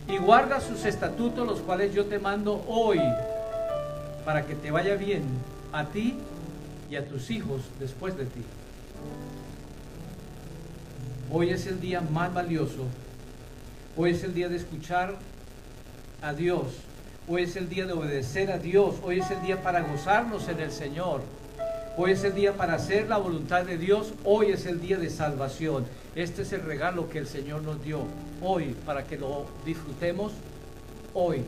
[0.07, 3.01] Y guarda sus estatutos, los cuales yo te mando hoy,
[4.25, 5.23] para que te vaya bien
[5.73, 6.15] a ti
[6.89, 8.43] y a tus hijos después de ti.
[11.29, 12.85] Hoy es el día más valioso.
[13.97, 15.15] Hoy es el día de escuchar
[16.21, 16.67] a Dios.
[17.27, 18.95] Hoy es el día de obedecer a Dios.
[19.03, 21.21] Hoy es el día para gozarnos en el Señor.
[21.99, 24.13] Hoy es el día para hacer la voluntad de Dios.
[24.23, 25.87] Hoy es el día de salvación.
[26.13, 28.03] Este es el regalo que el Señor nos dio
[28.39, 30.31] hoy para que lo disfrutemos
[31.15, 31.43] hoy.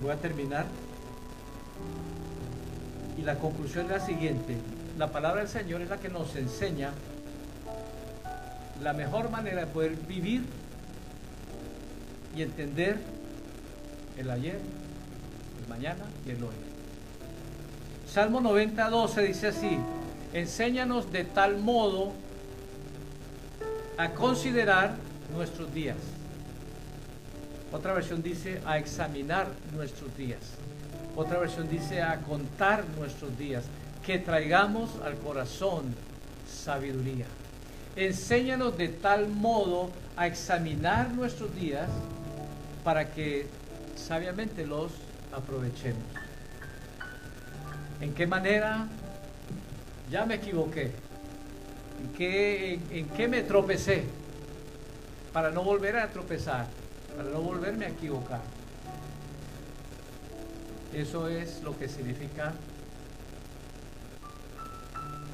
[0.00, 0.64] Voy a terminar.
[3.18, 4.56] Y la conclusión es la siguiente.
[4.96, 6.92] La palabra del Señor es la que nos enseña
[8.82, 10.42] la mejor manera de poder vivir
[12.34, 13.19] y entender
[14.16, 14.58] el ayer,
[15.62, 16.54] el mañana y el hoy.
[18.06, 19.78] Salmo 90, 12 dice así,
[20.32, 22.12] enséñanos de tal modo
[23.96, 24.96] a considerar
[25.34, 25.96] nuestros días.
[27.72, 30.40] Otra versión dice a examinar nuestros días.
[31.14, 33.64] Otra versión dice a contar nuestros días.
[34.04, 35.94] Que traigamos al corazón
[36.48, 37.26] sabiduría.
[37.94, 41.88] Enséñanos de tal modo a examinar nuestros días
[42.82, 43.46] para que
[44.00, 44.92] sabiamente los
[45.32, 46.02] aprovechemos.
[48.00, 48.88] ¿En qué manera?
[50.10, 50.90] Ya me equivoqué.
[52.02, 54.04] ¿En qué, en, qué me tropecé?
[55.32, 56.66] Para no volver a tropezar,
[57.16, 58.40] para no volverme a equivocar.
[60.92, 62.52] Eso es lo que significa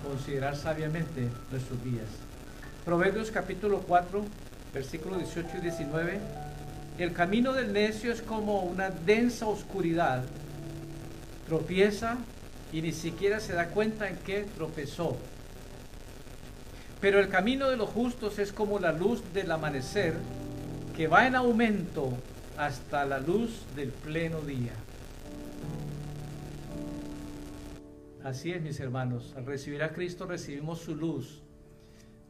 [0.06, 2.06] considerar sabiamente nuestros días.
[2.84, 4.24] Proverbios capítulo 4,
[4.74, 6.45] versículos 18 y 19.
[6.98, 10.24] El camino del necio es como una densa oscuridad.
[11.46, 12.16] Tropieza
[12.72, 15.18] y ni siquiera se da cuenta en qué tropezó.
[17.00, 20.14] Pero el camino de los justos es como la luz del amanecer
[20.96, 22.14] que va en aumento
[22.56, 24.72] hasta la luz del pleno día.
[28.24, 29.34] Así es, mis hermanos.
[29.36, 31.42] Al recibir a Cristo recibimos su luz.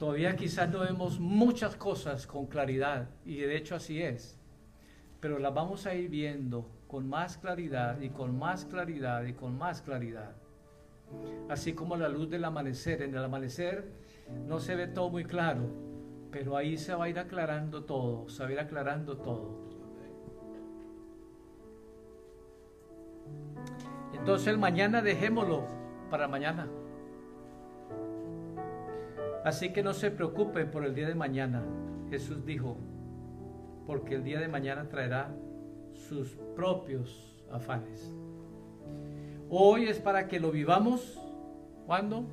[0.01, 4.37] Todavía quizás no vemos muchas cosas con claridad, y de hecho así es.
[5.27, 9.59] Pero las vamos a ir viendo con más claridad y con más claridad y con
[9.59, 10.37] más claridad.
[11.49, 13.03] Así como la luz del amanecer.
[13.03, 13.91] En el amanecer
[14.47, 15.69] no se ve todo muy claro,
[16.31, 19.51] pero ahí se va a ir aclarando todo, se va a ir aclarando todo.
[24.13, 25.65] Entonces el mañana dejémoslo
[26.09, 26.69] para mañana.
[29.45, 31.65] Así que no se preocupen por el día de mañana.
[32.11, 32.77] Jesús dijo,
[33.87, 35.35] porque el día de mañana traerá
[35.93, 38.13] sus propios afanes.
[39.49, 41.21] Hoy es para que lo vivamos.
[41.87, 42.27] ¿Cuándo?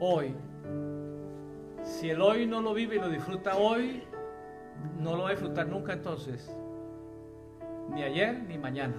[0.00, 0.34] Hoy.
[1.84, 4.02] Si el hoy no lo vive y lo disfruta hoy,
[5.00, 6.52] no lo va a disfrutar nunca entonces.
[7.94, 8.96] Ni ayer ni mañana.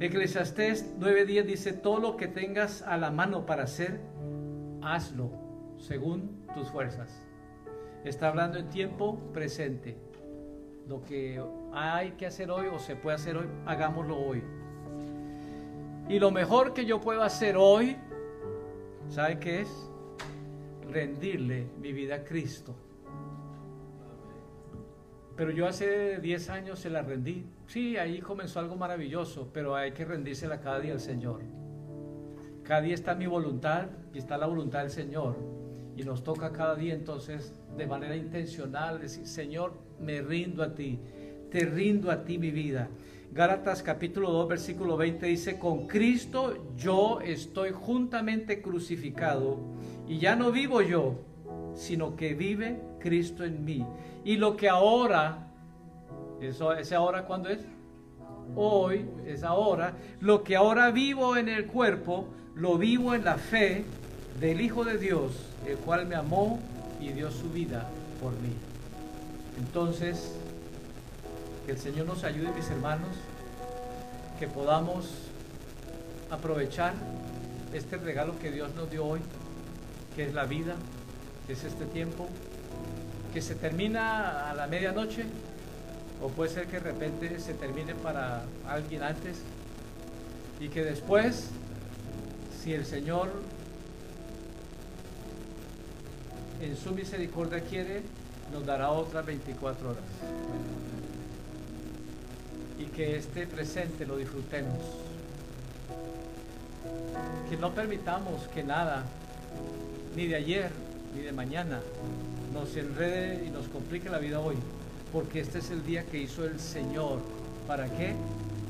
[0.00, 4.00] Eclesiastés 9:10 dice, todo lo que tengas a la mano para hacer,
[4.82, 5.30] hazlo
[5.78, 7.24] según tus fuerzas.
[8.04, 9.96] Está hablando en tiempo presente.
[10.88, 14.42] Lo que hay que hacer hoy o se puede hacer hoy, hagámoslo hoy.
[16.08, 17.96] Y lo mejor que yo puedo hacer hoy,
[19.08, 19.90] ¿sabe qué es?
[20.90, 22.74] Rendirle mi vida a Cristo.
[25.36, 27.44] pero yo hace 10 años se la rendí.
[27.66, 31.40] Sí, ahí comenzó algo maravilloso, pero hay que rendírsela cada día al Señor.
[32.62, 35.36] Cada día está mi voluntad y está la voluntad del Señor.
[35.96, 40.98] Y nos toca cada día entonces de manera intencional decir, Señor, me rindo a ti,
[41.50, 42.88] te rindo a ti mi vida.
[43.32, 49.58] Gálatas capítulo 2 versículo 20 dice, con Cristo yo estoy juntamente crucificado
[50.06, 51.16] y ya no vivo yo,
[51.74, 53.84] sino que vive Cristo en mí.
[54.24, 55.48] Y lo que ahora,
[56.40, 57.60] eso, ese ahora cuando es?
[58.54, 63.84] Hoy, es ahora, lo que ahora vivo en el cuerpo, lo vivo en la fe
[64.38, 65.32] del Hijo de Dios,
[65.66, 66.60] el cual me amó
[67.00, 67.88] y dio su vida
[68.20, 68.73] por mí.
[69.58, 70.32] Entonces,
[71.66, 73.10] que el Señor nos ayude, mis hermanos,
[74.38, 75.06] que podamos
[76.30, 76.94] aprovechar
[77.72, 79.20] este regalo que Dios nos dio hoy,
[80.16, 80.74] que es la vida,
[81.46, 82.28] que es este tiempo,
[83.32, 85.24] que se termina a la medianoche,
[86.22, 89.38] o puede ser que de repente se termine para alguien antes,
[90.60, 91.50] y que después
[92.62, 93.30] si el Señor
[96.62, 98.02] en su misericordia quiere,
[98.52, 100.02] nos dará otras 24 horas.
[102.78, 104.78] Y que este presente lo disfrutemos.
[107.48, 109.04] Que no permitamos que nada,
[110.16, 110.70] ni de ayer,
[111.14, 111.80] ni de mañana,
[112.52, 114.56] nos enrede y nos complique la vida hoy.
[115.12, 117.20] Porque este es el día que hizo el Señor.
[117.66, 118.14] ¿Para qué?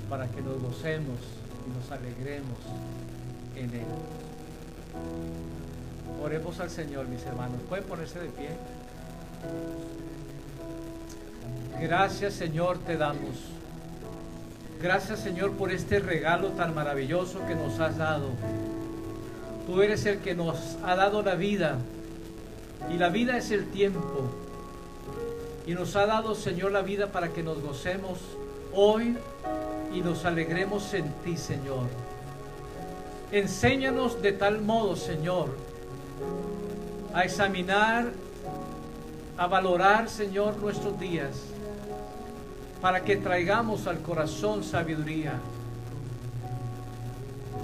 [0.09, 1.19] Para que nos gocemos
[1.67, 2.59] y nos alegremos
[3.57, 3.87] en Él.
[6.23, 7.61] Oremos al Señor, mis hermanos.
[7.69, 8.51] ¿Pueden ponerse de pie?
[11.81, 13.55] Gracias, Señor, te damos.
[14.81, 18.31] Gracias, Señor, por este regalo tan maravilloso que nos has dado.
[19.67, 21.79] Tú eres el que nos ha dado la vida.
[22.93, 24.31] Y la vida es el tiempo.
[25.67, 28.19] Y nos ha dado, Señor, la vida para que nos gocemos
[28.75, 29.17] hoy
[29.95, 31.87] y nos alegremos en ti, Señor.
[33.33, 35.49] Enséñanos de tal modo, Señor,
[37.15, 38.13] a examinar,
[39.37, 41.37] a valorar, Señor, nuestros días,
[42.81, 45.35] para que traigamos al corazón sabiduría.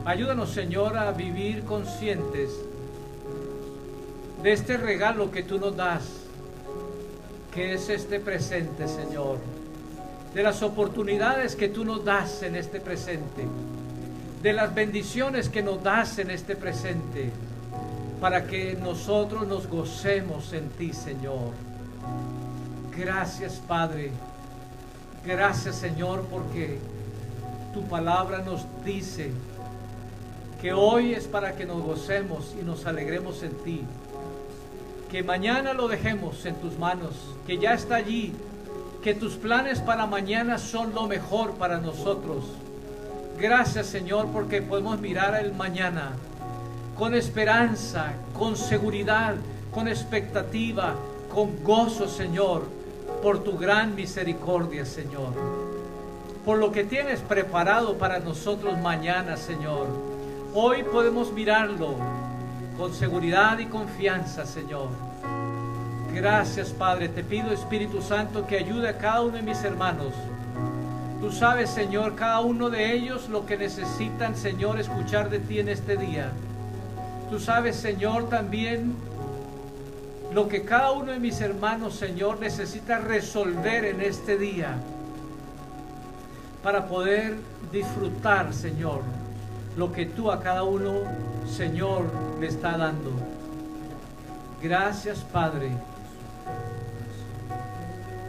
[0.05, 2.51] Ayúdanos, Señor, a vivir conscientes
[4.43, 6.05] de este regalo que tú nos das,
[7.53, 9.39] que es este presente, Señor,
[10.35, 13.47] de las oportunidades que tú nos das en este presente
[14.43, 17.31] de las bendiciones que nos das en este presente,
[18.21, 21.53] para que nosotros nos gocemos en ti, Señor.
[22.97, 24.11] Gracias, Padre.
[25.25, 26.79] Gracias, Señor, porque
[27.73, 29.31] tu palabra nos dice
[30.61, 33.83] que hoy es para que nos gocemos y nos alegremos en ti.
[35.11, 37.15] Que mañana lo dejemos en tus manos,
[37.47, 38.35] que ya está allí,
[39.03, 42.45] que tus planes para mañana son lo mejor para nosotros
[43.41, 46.13] Gracias Señor porque podemos mirar el mañana
[47.01, 49.35] con esperanza, con seguridad,
[49.73, 50.95] con expectativa,
[51.33, 52.65] con gozo Señor,
[53.23, 55.33] por tu gran misericordia Señor.
[56.45, 59.87] Por lo que tienes preparado para nosotros mañana Señor.
[60.53, 61.95] Hoy podemos mirarlo
[62.77, 64.89] con seguridad y confianza Señor.
[66.13, 70.13] Gracias Padre, te pido Espíritu Santo que ayude a cada uno de mis hermanos
[71.21, 75.69] Tú sabes, Señor, cada uno de ellos lo que necesitan, Señor, escuchar de ti en
[75.69, 76.33] este día.
[77.31, 78.95] Tú sabes, Señor, también
[80.35, 84.75] lo que cada uno de mis hermanos, Señor, necesita resolver en este día
[86.63, 87.37] para poder
[87.73, 89.03] disfrutar, Señor,
[89.77, 91.03] lo que tú a cada uno,
[91.49, 92.05] Señor,
[92.41, 93.13] le está dando.
[94.61, 95.71] Gracias, Padre,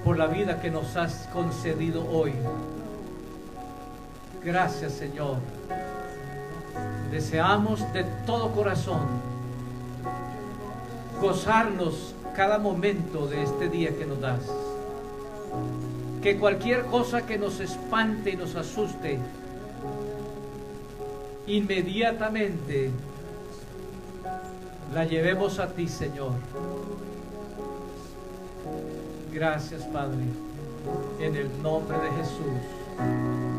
[0.06, 2.34] por la vida que nos has concedido hoy.
[4.44, 5.38] Gracias Señor.
[7.12, 9.02] Deseamos de todo corazón
[11.20, 14.42] gozarnos cada momento de este día que nos das.
[16.22, 19.20] Que cualquier cosa que nos espante y nos asuste,
[21.48, 22.92] inmediatamente
[24.94, 26.32] la llevemos a ti, Señor.
[29.34, 30.24] Gracias, Padre,
[31.20, 33.51] en el nombre de Jesús.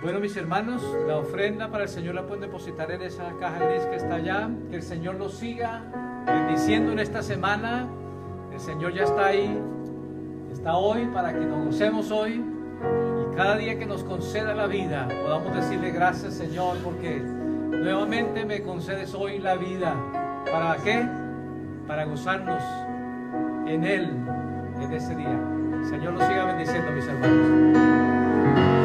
[0.00, 3.82] Bueno, mis hermanos, la ofrenda para el Señor la pueden depositar en esa caja gris
[3.82, 4.48] que está allá.
[4.70, 5.82] Que el Señor los siga
[6.24, 7.88] bendiciendo en esta semana.
[8.52, 9.60] El Señor ya está ahí,
[10.52, 12.34] está hoy para que nos gocemos hoy.
[12.34, 18.62] Y cada día que nos conceda la vida, podamos decirle gracias, Señor, porque nuevamente me
[18.62, 19.96] concedes hoy la vida.
[20.50, 21.08] ¿Para qué?
[21.88, 22.62] Para gozarnos
[23.66, 24.10] en Él
[24.80, 25.40] en ese día.
[25.90, 28.77] Señor los siga bendiciendo, mis hermanos.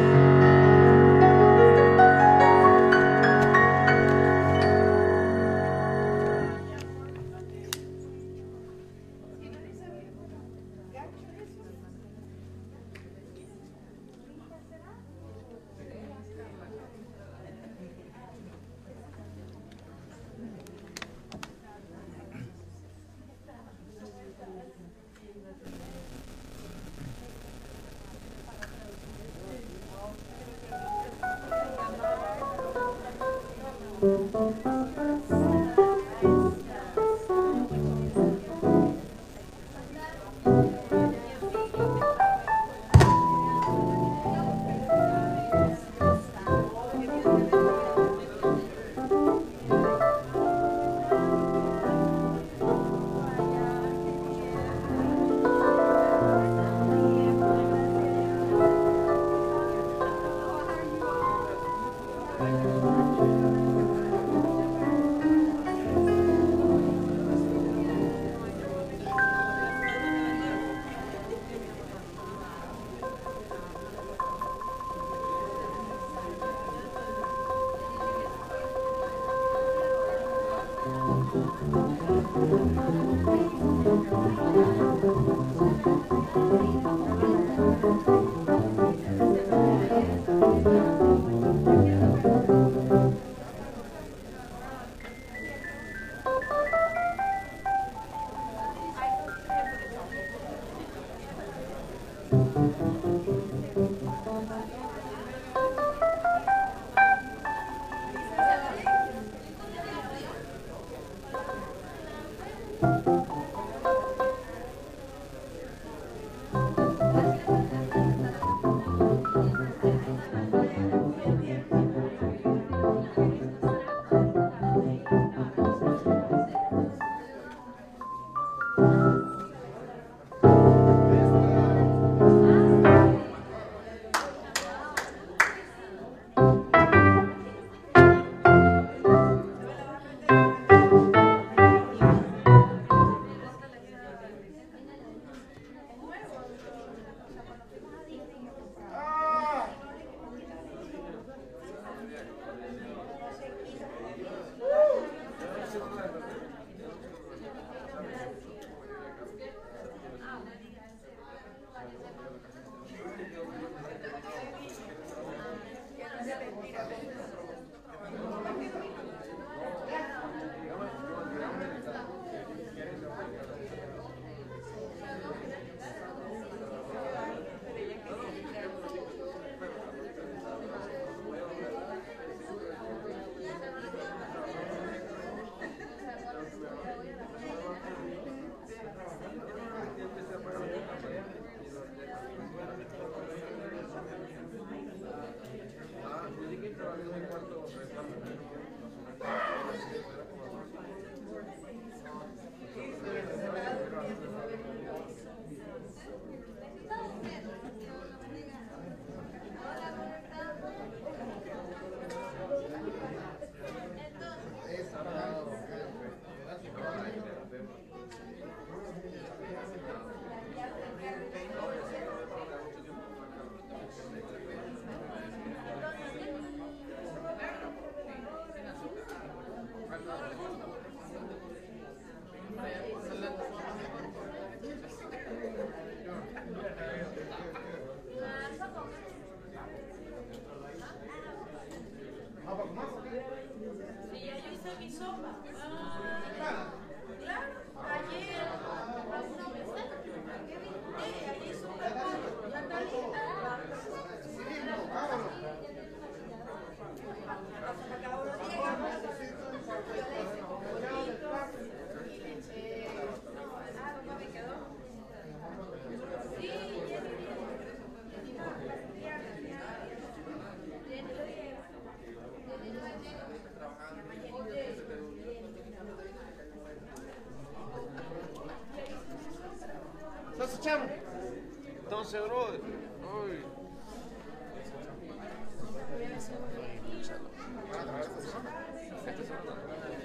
[197.03, 197.43] Gracias.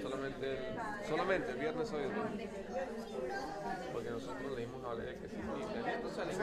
[0.00, 0.58] Solamente,
[1.06, 2.04] solamente el viernes hoy.
[3.92, 5.36] Porque nosotros le dimos a Valeria que sí.
[5.84, 6.38] Entonces,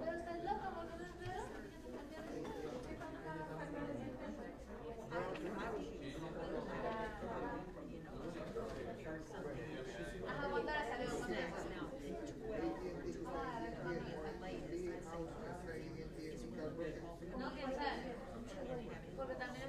[0.00, 0.82] Pero estás loco, ¿no?
[10.28, 10.48] Ajá,
[10.88, 11.10] salió?
[17.38, 17.50] No.
[19.16, 19.68] Porque también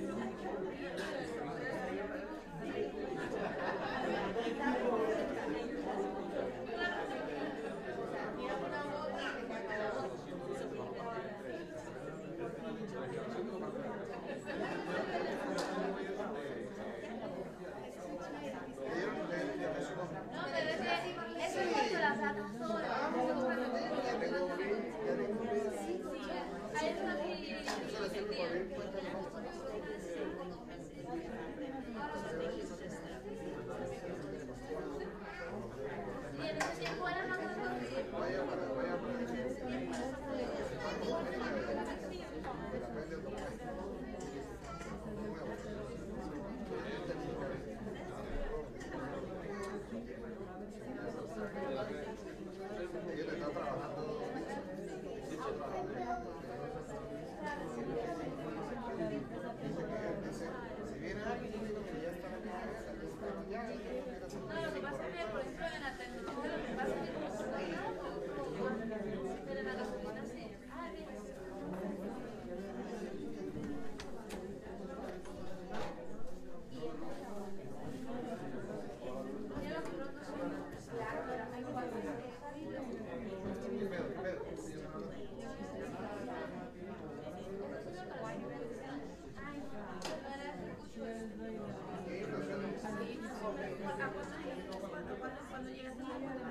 [95.97, 96.50] Gracias.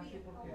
[0.00, 0.50] así porque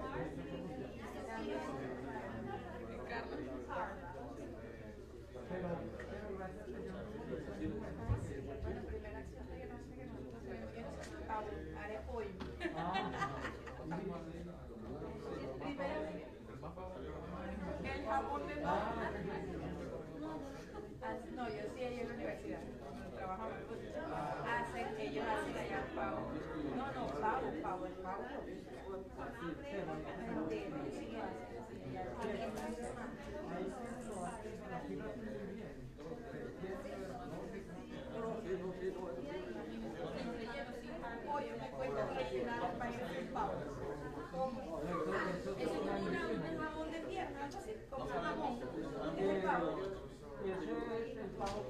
[5.48, 5.68] pero,
[6.10, 6.96] pero gracias al Señor
[8.62, 12.26] Bueno, primera acción de gracia que nosotros vemos es arepoy.
[12.76, 12.92] ah,
[17.84, 18.56] El de
[21.36, 22.62] No, yo sí ahí en la universidad.
[22.80, 23.46] Cuando
[24.48, 26.20] hacen, ellos hacen allá pavo.
[26.76, 28.24] No, no, pavo, pavo, el pavo.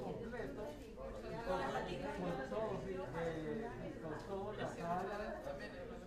[0.03, 0.63] Completo,
[2.17, 2.79] con todo,
[3.17, 3.63] eh,
[4.01, 5.17] con todo, la sala,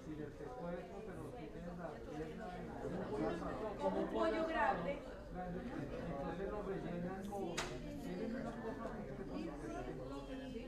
[0.04, 4.98] sin el secuestro, pero sí tienes la pierna, y- Como un pollo grande.
[5.30, 10.64] Entonces lo rellenan con, tienen unas cosas que se ponen Y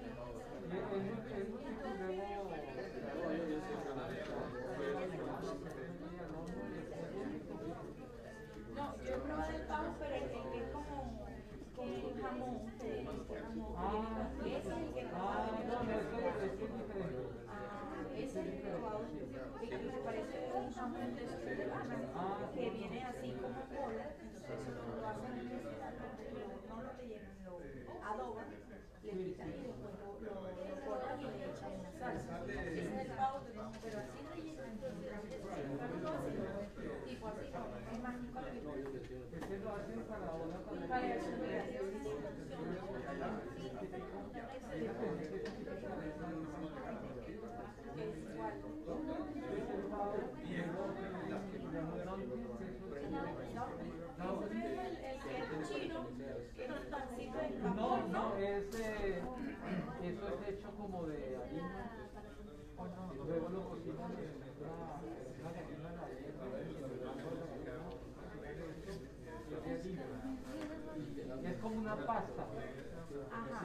[0.73, 2.51] es muy, es muy rico, luego,
[8.75, 10.95] No, yo he probado el pavo, pero el que es como,
[11.77, 13.75] como un jamón, que es un jamón.
[13.77, 15.53] Ah, Ese es el que he ah, probado.
[15.67, 17.23] no, no, eso es diferente.
[17.49, 17.83] Ah,
[22.55, 24.07] que viene así como bola.
[24.21, 25.37] Entonces eso lo hacen
[26.69, 27.53] no lo rellenan, lo
[28.03, 28.49] adoban,
[29.03, 29.73] le quitan y lo,
[31.21, 32.35] y le echan en la salsa.
[32.41, 33.11] El
[33.83, 34.73] pero así rellenan.
[37.05, 37.63] Tipo así, no,
[37.93, 38.17] es más
[39.43, 40.63] Ese lo hacen para para.
[57.75, 62.09] No, No, es, eso es hecho como de harina.
[63.27, 64.47] Luego lo cocinan en una,
[69.63, 70.09] de harina.
[71.45, 72.47] Es como una pasta,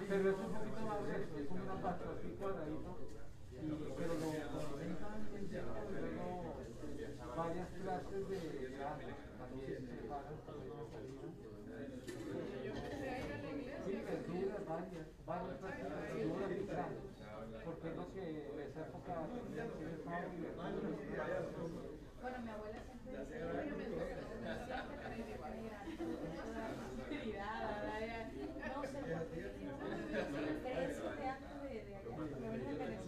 [0.07, 2.96] pero es un poquito más grueso, es como una pasta así cuadradito.
[3.57, 4.29] Y, pero lo
[4.79, 5.49] en
[6.13, 6.53] luego
[7.35, 8.39] varias clases de
[9.37, 10.57] también se con.
[13.85, 16.65] Sí, verduras, varias, varias clases de verduras y
[17.65, 20.87] porque es lo que en esa época tenía que pavo y verduras.
[22.21, 23.35] Bueno, mi abuela siempre dice,
[23.77, 25.23] me gusta, no sé por qué
[30.67, 33.07] diferencia de antes de, de allá, porque a mí me parece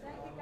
[0.00, 0.41] ¿Sabes qué carajo?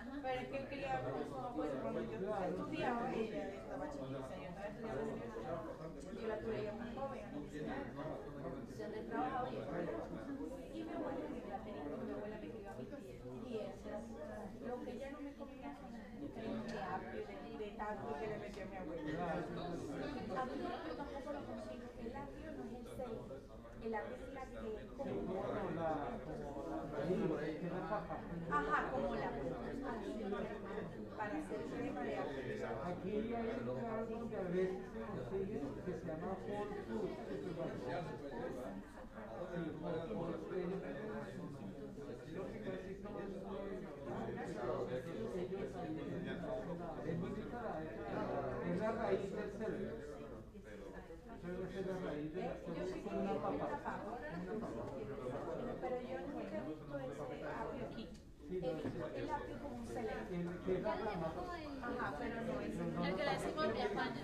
[0.21, 0.55] Pero es que
[1.81, 5.21] cuando yo estudiaba, ella estaba chiquita, yo estaba estudiando en
[6.21, 7.95] yo la tuve ya muy joven, a los 19 años.
[8.77, 13.65] Yo trabajaba y mi abuela la tenía, mi abuela me crió a mi tía,
[14.61, 18.75] y lo que ella no me comía son de tanto que le metió a mi
[18.77, 19.33] abuela.
[20.37, 23.50] A mí yo tampoco lo consigo, el apio no es el sello,
[23.83, 24.57] el apio es la que
[24.97, 25.33] como
[25.75, 25.89] la.
[28.51, 30.11] Ajá, como la así,
[31.17, 31.61] para hacer
[31.97, 32.41] apio.
[32.85, 36.31] Aquí hay un lugar donde a veces se consigue que se llama
[48.67, 50.10] es la, raíz del cerdo.
[51.41, 51.81] Yo yo
[53.23, 53.49] nunca
[57.89, 58.05] aquí.
[61.81, 63.15] Ajá, pero no es.
[63.15, 64.21] Que le decimos de España.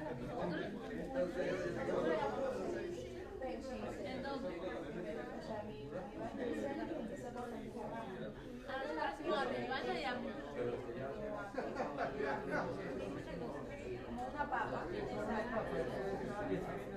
[16.50, 16.97] ¿En.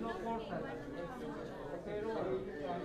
[0.00, 0.78] No corta, pero
[1.72, 2.82] este es igual,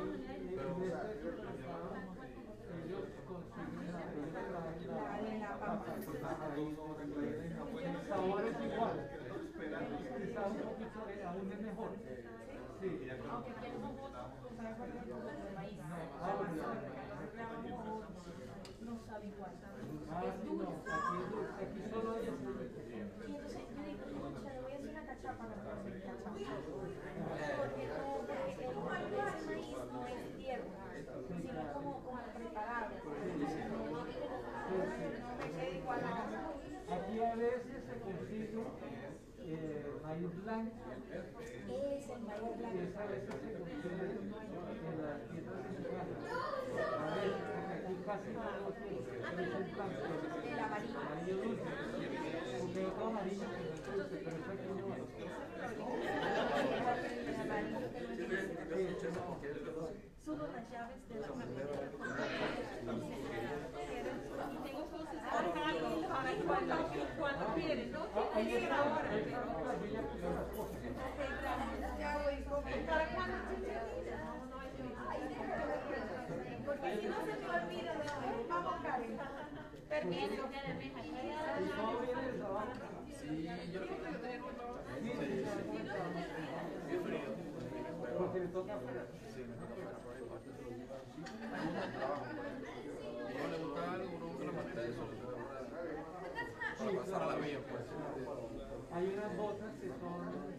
[11.09, 11.91] eh, es mejor.
[12.79, 12.89] Sí.
[13.31, 14.11] Aunque tenemos.
[14.13, 14.29] Ah.
[18.81, 19.51] No sabe igual.
[20.09, 20.23] Ah,
[21.61, 22.31] aquí solo este.
[23.27, 26.29] Y entonces yo digo, "Concha, le voy a hacer una cachapa, no puedo hacer cachapa.
[27.57, 29.11] Porque no, porque el maíz
[29.91, 30.75] no es tierno,
[31.27, 32.87] sino como, como preparado.
[34.69, 36.07] No me queda igual a
[36.89, 38.61] Aquí a veces se consigue
[39.39, 40.75] eh, maíz blanco
[41.07, 42.77] Es el maíz y blanco.
[42.83, 44.31] esa veces se consigue en
[45.01, 46.19] las tiendas mexicanas.
[46.77, 50.01] A veces, porque aquí casi no lo tienen, pero es el blanco.
[50.47, 50.99] El amarillo.
[50.99, 51.63] Amarillo dulce.
[52.59, 55.01] Porque otro amarillo que no es dulce, pero es aquí no es.
[57.27, 60.05] El amarillo que no es dulce.
[60.27, 61.65] Son las llaves de la familia.
[64.65, 66.75] Tengo cosas para cuando,
[67.17, 69.09] cuando quieres, no Ah, ahí tiene que ir está, ahora.
[69.09, 70.77] ahí está la planilla que son las cosas.
[72.87, 73.37] ¿Para cuando
[76.65, 79.11] Porque si no se me olvida, después vamos a caer.
[79.87, 80.33] Permiso.
[80.33, 82.73] Y todo viene de trabajo.
[88.17, 89.05] Porque le toca afuera.
[93.37, 95.37] No le gusta algo, uno busca la manera de solucionarlo
[96.77, 97.83] para pasar a la vía, pues.
[98.93, 99.99] Hay unas botas que son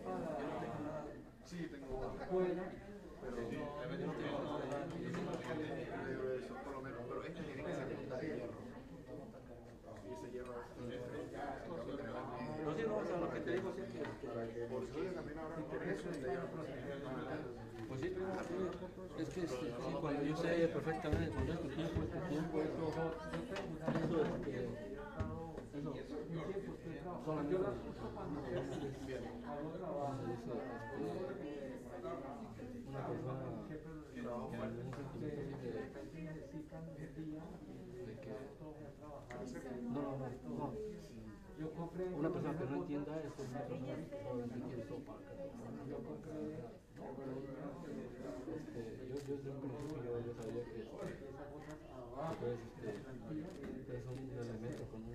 [0.05, 1.05] para
[1.45, 2.65] Sí, tengo afuera.
[3.21, 3.37] pero
[6.35, 8.59] eso por lo menos, pero este tiene que ser punta de hierro.
[10.05, 10.55] Y ese hierro
[12.65, 14.01] No, sí, no, o sea, lo que te digo sí que,
[14.67, 14.83] por
[15.15, 15.57] también ahora
[17.89, 18.07] pues sí,
[19.19, 19.57] es que sí,
[20.01, 23.55] cuando yo sé perfectamente, tu tiempo, es tu tiempo, eso, eso
[24.23, 24.59] es que,
[25.79, 25.95] eso,
[27.59, 27.79] las
[32.89, 33.49] una persona
[34.59, 35.31] sentimiento así de,
[35.73, 39.28] repente necesitan un día de que, todo a trabajar.
[39.39, 40.27] No, no, no,
[40.59, 40.75] no,
[41.59, 44.09] Yo compré una persona que no entienda eso una persona que
[44.67, 45.15] quiere sopa.
[45.89, 46.39] Yo compré
[48.49, 51.15] Este, yo, yo desde un principio yo, yo sabía que, pues,
[52.49, 55.15] este, es un elemento con un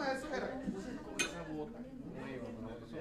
[0.03, 0.47] de esos era.
[0.49, 1.79] Con esa bota
[2.15, 2.69] nueva, ¿no?
[2.69, 2.97] Eso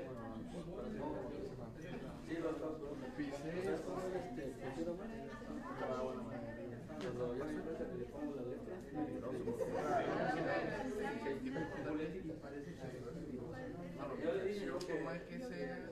[14.19, 15.89] ¿cómo es que se.?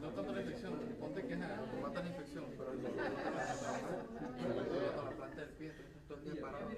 [0.00, 2.90] No tanto la infección, ponte que ajá, mata la infección, pero el la
[5.16, 6.68] planta del pie, entonces todo el día parado.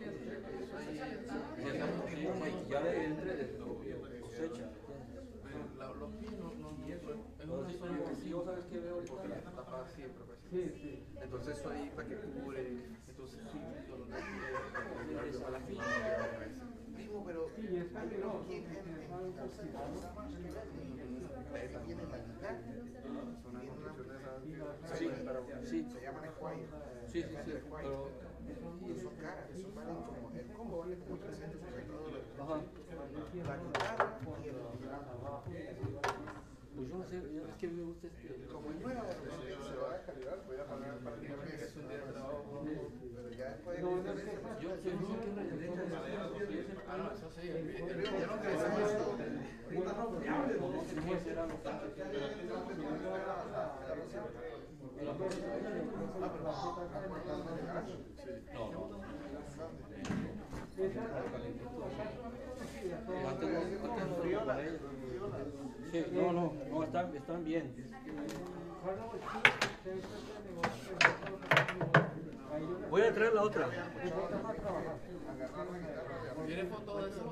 [2.71, 4.71] Ya le entre de cosecha.
[5.99, 10.25] Los pies no, es una zona sabes que veo porque la está tapada siempre.
[10.27, 10.39] pues.
[10.51, 11.05] Sí, sí.
[11.21, 12.69] Entonces eso ahí para que cubre,
[13.09, 13.59] entonces sí,
[15.47, 15.79] a la fin.
[17.25, 17.51] Pero
[19.17, 19.57] La mitad.
[24.97, 25.09] Sí,
[25.65, 26.67] sí, Se llaman Squire.
[27.07, 28.11] sí, sí, sí, pero,
[28.87, 32.27] Y son caras, eso valen como, el combo vale como 350 dólares.
[32.39, 32.61] ajá,
[33.47, 34.57] La guitarra y el
[36.77, 39.97] pues yo no sé, yo- es que me gusta este, Como es nueva, se va
[39.97, 42.65] a voy a pagar prácticamente es un día de trabajo.
[43.47, 44.03] Ya No, no
[44.61, 44.71] yo,
[46.89, 47.49] Ah, no, eso sí.
[47.49, 49.05] El ya no crecemos esto.
[50.59, 51.69] ¿Cómo será lo que
[63.25, 63.61] Ah, pero
[66.73, 67.75] No, están bien.
[72.91, 73.69] Voy a traer la otra.
[76.47, 77.23] ¿Tiene foto de eso?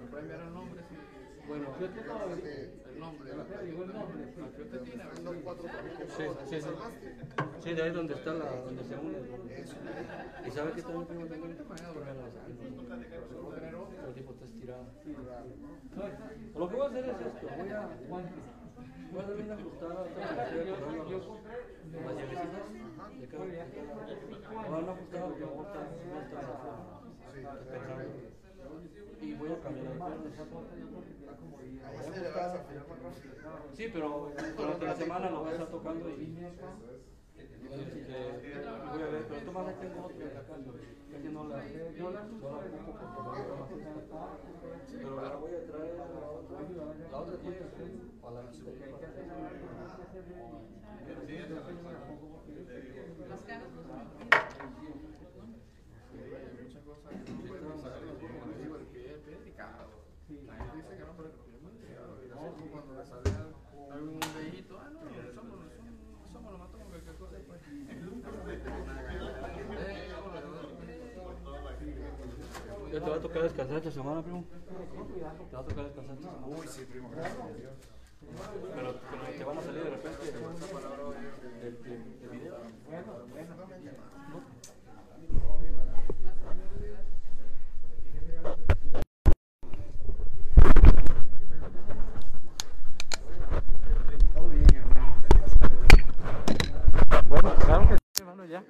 [0.00, 0.82] ¿Me puede enviar el nombre?
[0.88, 0.96] Sí.
[1.46, 3.30] Bueno, El nombre.
[4.56, 5.04] ¿Qué usted tiene?
[6.16, 6.68] sí, sí, sí.
[7.60, 9.18] Sí, de ahí donde está la, donde se une.
[10.46, 11.50] ¿Y sabe que está mi primo también?
[14.06, 14.86] El tipo está estirado.
[16.56, 20.04] Lo que voy a hacer es esto, voy a, voy a darle una ajustada a
[20.04, 20.34] toda
[29.20, 29.92] Y voy a cambiar
[33.74, 37.00] Sí, pero durante la semana lo voy a estar tocando y este, voy a ver,
[45.04, 46.60] pero la voy a traer la otra,
[47.10, 47.56] la otra tiene
[48.20, 48.42] para la
[56.64, 58.16] Muchas cosas que no pueden pasar en los
[58.62, 60.04] digo, el pie, el pie es delicado.
[60.46, 61.02] La que
[64.74, 65.00] ah, no,
[66.50, 67.43] lo matamos, cualquier cosa, pues.
[72.92, 74.44] ¿Ya te va a tocar descansar esta semana, primo?
[75.50, 76.46] ¿Te va a tocar descansar esta semana?
[76.46, 77.72] Uy, sí, primo, gracias a Dios.
[78.74, 80.28] Pero, pero te van a salir de repente
[81.62, 82.56] el, el, el video.
[98.52, 98.62] 啊。